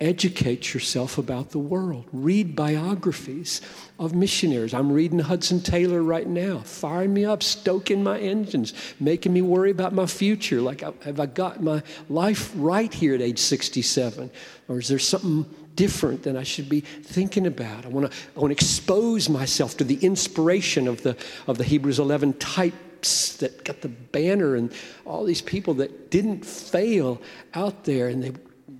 [0.00, 2.04] educate yourself about the world.
[2.12, 3.62] Read biographies
[3.98, 4.74] of missionaries.
[4.74, 9.70] I'm reading Hudson Taylor right now, firing me up, stoking my engines, making me worry
[9.70, 10.60] about my future.
[10.60, 14.30] Like, have I got my life right here at age 67?
[14.68, 17.86] Or is there something different than I should be thinking about?
[17.86, 21.16] I want to I want to expose myself to the inspiration of the,
[21.46, 24.72] of the Hebrews 11 types that got the banner and
[25.06, 27.20] all these people that didn't fail
[27.54, 28.32] out there and they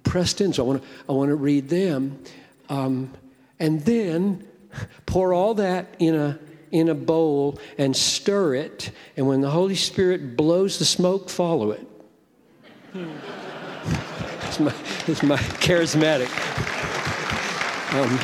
[0.07, 0.53] pressed in.
[0.53, 2.19] So I want to, I want to read them.
[2.69, 3.13] Um,
[3.59, 4.47] and then
[5.05, 6.39] pour all that in a,
[6.71, 8.91] in a bowl and stir it.
[9.17, 11.87] And when the Holy Spirit blows the smoke, follow it.
[12.95, 14.75] it's, my,
[15.07, 16.31] it's my charismatic.
[17.95, 18.19] Um,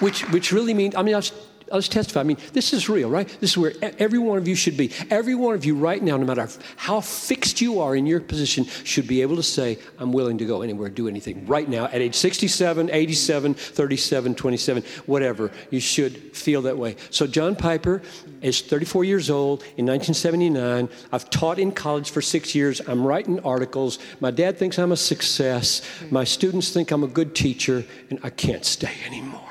[0.00, 1.32] which, which really means, I mean, I was
[1.72, 2.20] I'll just testify.
[2.20, 3.28] I mean, this is real, right?
[3.40, 4.90] This is where every one of you should be.
[5.10, 8.64] Every one of you right now, no matter how fixed you are in your position,
[8.64, 11.46] should be able to say, I'm willing to go anywhere, do anything.
[11.46, 16.96] Right now, at age 67, 87, 37, 27, whatever, you should feel that way.
[17.10, 18.02] So, John Piper
[18.40, 20.88] is 34 years old in 1979.
[21.12, 22.80] I've taught in college for six years.
[22.86, 23.98] I'm writing articles.
[24.20, 25.82] My dad thinks I'm a success.
[26.10, 29.47] My students think I'm a good teacher, and I can't stay anymore.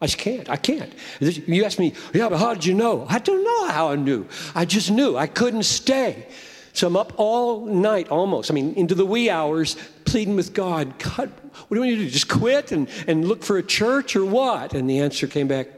[0.00, 0.48] I just can't.
[0.48, 0.92] I can't.
[1.20, 3.06] You ask me, yeah, but how did you know?
[3.08, 4.26] I don't know how I knew.
[4.54, 5.16] I just knew.
[5.16, 6.26] I couldn't stay.
[6.72, 10.98] So I'm up all night almost, I mean, into the wee hours, pleading with God,
[10.98, 11.30] God,
[11.68, 12.10] what do you want me to do?
[12.10, 14.72] Just quit and, and look for a church or what?
[14.72, 15.68] And the answer came back,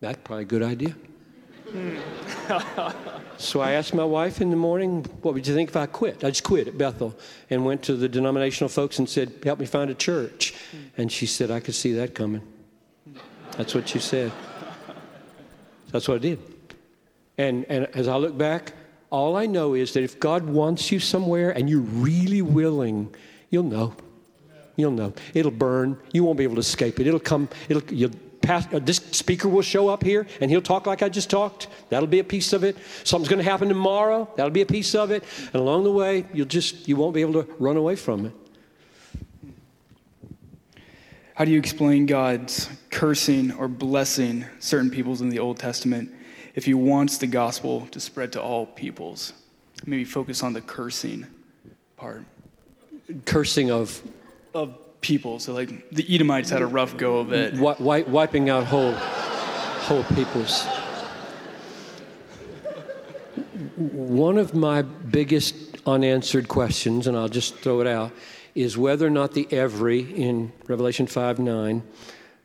[0.00, 0.94] that's probably a good idea.
[3.38, 6.24] so I asked my wife in the morning, what would you think if I quit?
[6.24, 7.16] I just quit at Bethel
[7.48, 10.54] and went to the denominational folks and said, help me find a church.
[10.70, 11.00] Hmm.
[11.00, 12.42] And she said, I could see that coming.
[13.56, 14.32] That's what you said.
[15.90, 16.40] That's what I did.
[17.38, 18.72] And, and as I look back,
[19.10, 23.14] all I know is that if God wants you somewhere and you're really willing,
[23.50, 23.94] you'll know.
[24.76, 25.12] You'll know.
[25.34, 25.98] It'll burn.
[26.12, 27.06] You won't be able to escape it.
[27.06, 27.48] It'll come.
[27.68, 27.82] It'll.
[27.94, 28.10] You'll
[28.44, 31.68] pass, uh, this speaker will show up here and he'll talk like I just talked.
[31.88, 32.76] That'll be a piece of it.
[33.04, 34.28] Something's going to happen tomorrow.
[34.36, 35.24] That'll be a piece of it.
[35.46, 38.32] And along the way, you'll just you won't be able to run away from it.
[41.34, 46.14] How do you explain God's cursing or blessing certain peoples in the Old Testament
[46.54, 49.32] if he wants the gospel to spread to all peoples?
[49.84, 51.26] Maybe focus on the cursing
[51.96, 52.24] part.
[53.26, 54.00] Cursing of?
[54.54, 55.40] Of people.
[55.40, 57.56] So, like, the Edomites had a rough go of it.
[57.56, 60.64] Wi- wiping out whole, whole peoples.
[63.76, 68.12] One of my biggest unanswered questions, and I'll just throw it out,
[68.54, 71.82] is whether or not the every in Revelation 5 9,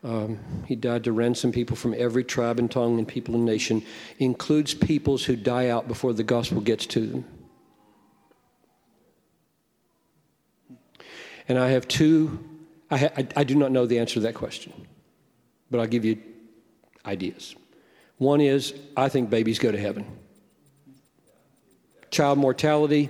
[0.04, 3.84] um, he died to ransom people from every tribe and tongue and people and nation,
[4.18, 7.26] includes peoples who die out before the gospel gets to them.
[11.50, 12.40] And I have two,
[12.90, 14.72] I, ha, I, I do not know the answer to that question,
[15.70, 16.18] but I'll give you
[17.06, 17.56] ideas.
[18.18, 20.06] One is I think babies go to heaven.
[22.12, 23.10] Child mortality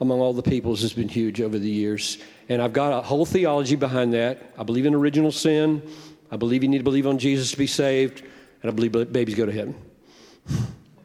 [0.00, 2.18] among all the peoples has been huge over the years.
[2.48, 4.54] And I've got a whole theology behind that.
[4.56, 5.82] I believe in original sin.
[6.30, 8.22] I believe you need to believe on Jesus to be saved.
[8.62, 9.74] And I believe babies go to heaven.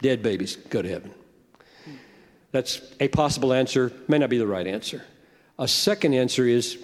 [0.02, 1.12] Dead babies go to heaven.
[2.52, 5.04] That's a possible answer, may not be the right answer.
[5.58, 6.78] A second answer is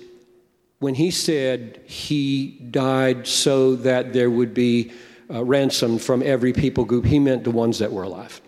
[0.79, 4.91] when he said he died so that there would be
[5.31, 8.41] uh, ransom from every people group, he meant the ones that were alive.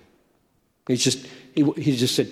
[0.88, 2.32] He's just, he, he just said,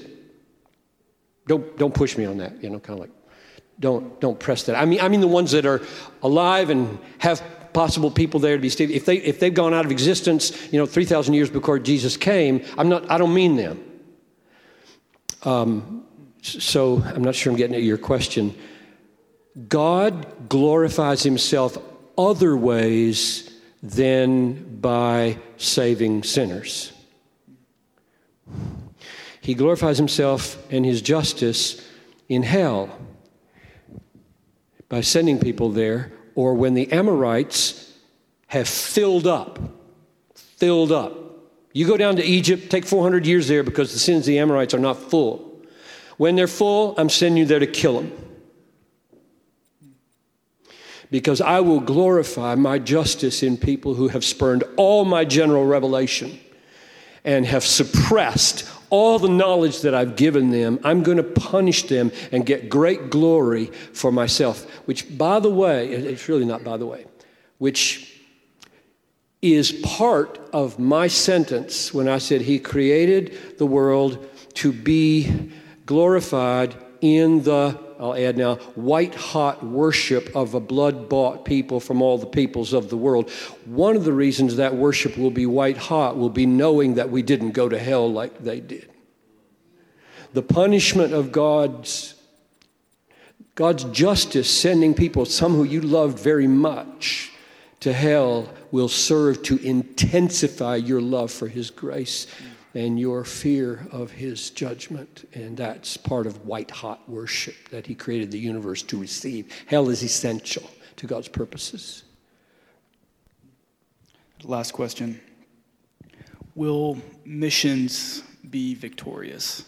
[1.48, 3.12] don't, don't push me on that, you know, kind of like,
[3.80, 4.76] don't don't press that.
[4.76, 5.82] I mean, I mean the ones that are
[6.22, 7.42] alive and have
[7.74, 8.92] possible people there to be saved.
[8.92, 12.18] If they if they've gone out of existence, you know, three thousand years before Jesus
[12.18, 13.10] came, I'm not.
[13.10, 13.84] I don't mean them.
[15.44, 16.06] Um,
[16.42, 18.56] so I'm not sure I'm getting at your question.
[19.68, 21.78] God glorifies Himself
[22.18, 23.50] other ways
[23.82, 26.92] than by saving sinners.
[29.42, 31.86] He glorifies Himself and His justice
[32.28, 32.90] in hell
[34.90, 37.94] by sending people there, or when the Amorites
[38.48, 39.60] have filled up,
[40.34, 41.16] filled up.
[41.72, 44.74] You go down to Egypt, take 400 years there because the sins of the Amorites
[44.74, 45.62] are not full.
[46.18, 48.12] When they're full, I'm sending you there to kill them.
[51.12, 56.40] Because I will glorify my justice in people who have spurned all my general revelation
[57.24, 62.12] and have suppressed all the knowledge that I've given them, I'm going to punish them
[62.32, 64.70] and get great glory for myself.
[64.86, 67.06] Which, by the way, it's really not by the way,
[67.58, 68.20] which
[69.42, 75.52] is part of my sentence when I said He created the world to be
[75.86, 82.02] glorified in the I'll add now, white hot worship of a blood bought people from
[82.02, 83.30] all the peoples of the world.
[83.66, 87.22] One of the reasons that worship will be white hot will be knowing that we
[87.22, 88.90] didn't go to hell like they did.
[90.32, 92.16] The punishment of God's
[93.56, 97.30] God's justice, sending people, some who you loved very much,
[97.82, 102.26] to hell, will serve to intensify your love for His grace
[102.74, 105.28] and your fear of his judgment.
[105.34, 109.52] And that's part of white hot worship that he created the universe to receive.
[109.68, 112.04] Hell is essential to God's purposes.
[114.44, 115.20] Last question
[116.56, 119.66] Will missions be victorious?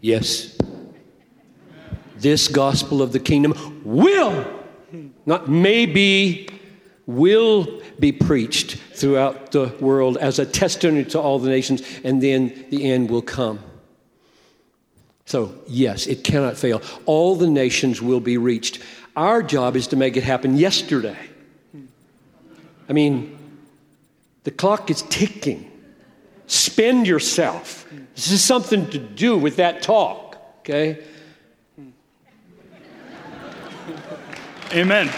[0.00, 0.56] Yes.
[2.16, 4.46] This gospel of the kingdom will,
[5.24, 6.48] not maybe,
[7.06, 12.66] will be preached throughout the world as a testimony to all the nations, and then
[12.70, 13.58] the end will come.
[15.24, 16.82] So, yes, it cannot fail.
[17.06, 18.80] All the nations will be reached.
[19.16, 21.16] Our job is to make it happen yesterday.
[22.88, 23.38] I mean,
[24.44, 25.70] the clock is ticking.
[26.46, 27.86] Spend yourself.
[28.16, 31.04] This is something to do with that talk, okay?
[34.72, 35.10] Amen.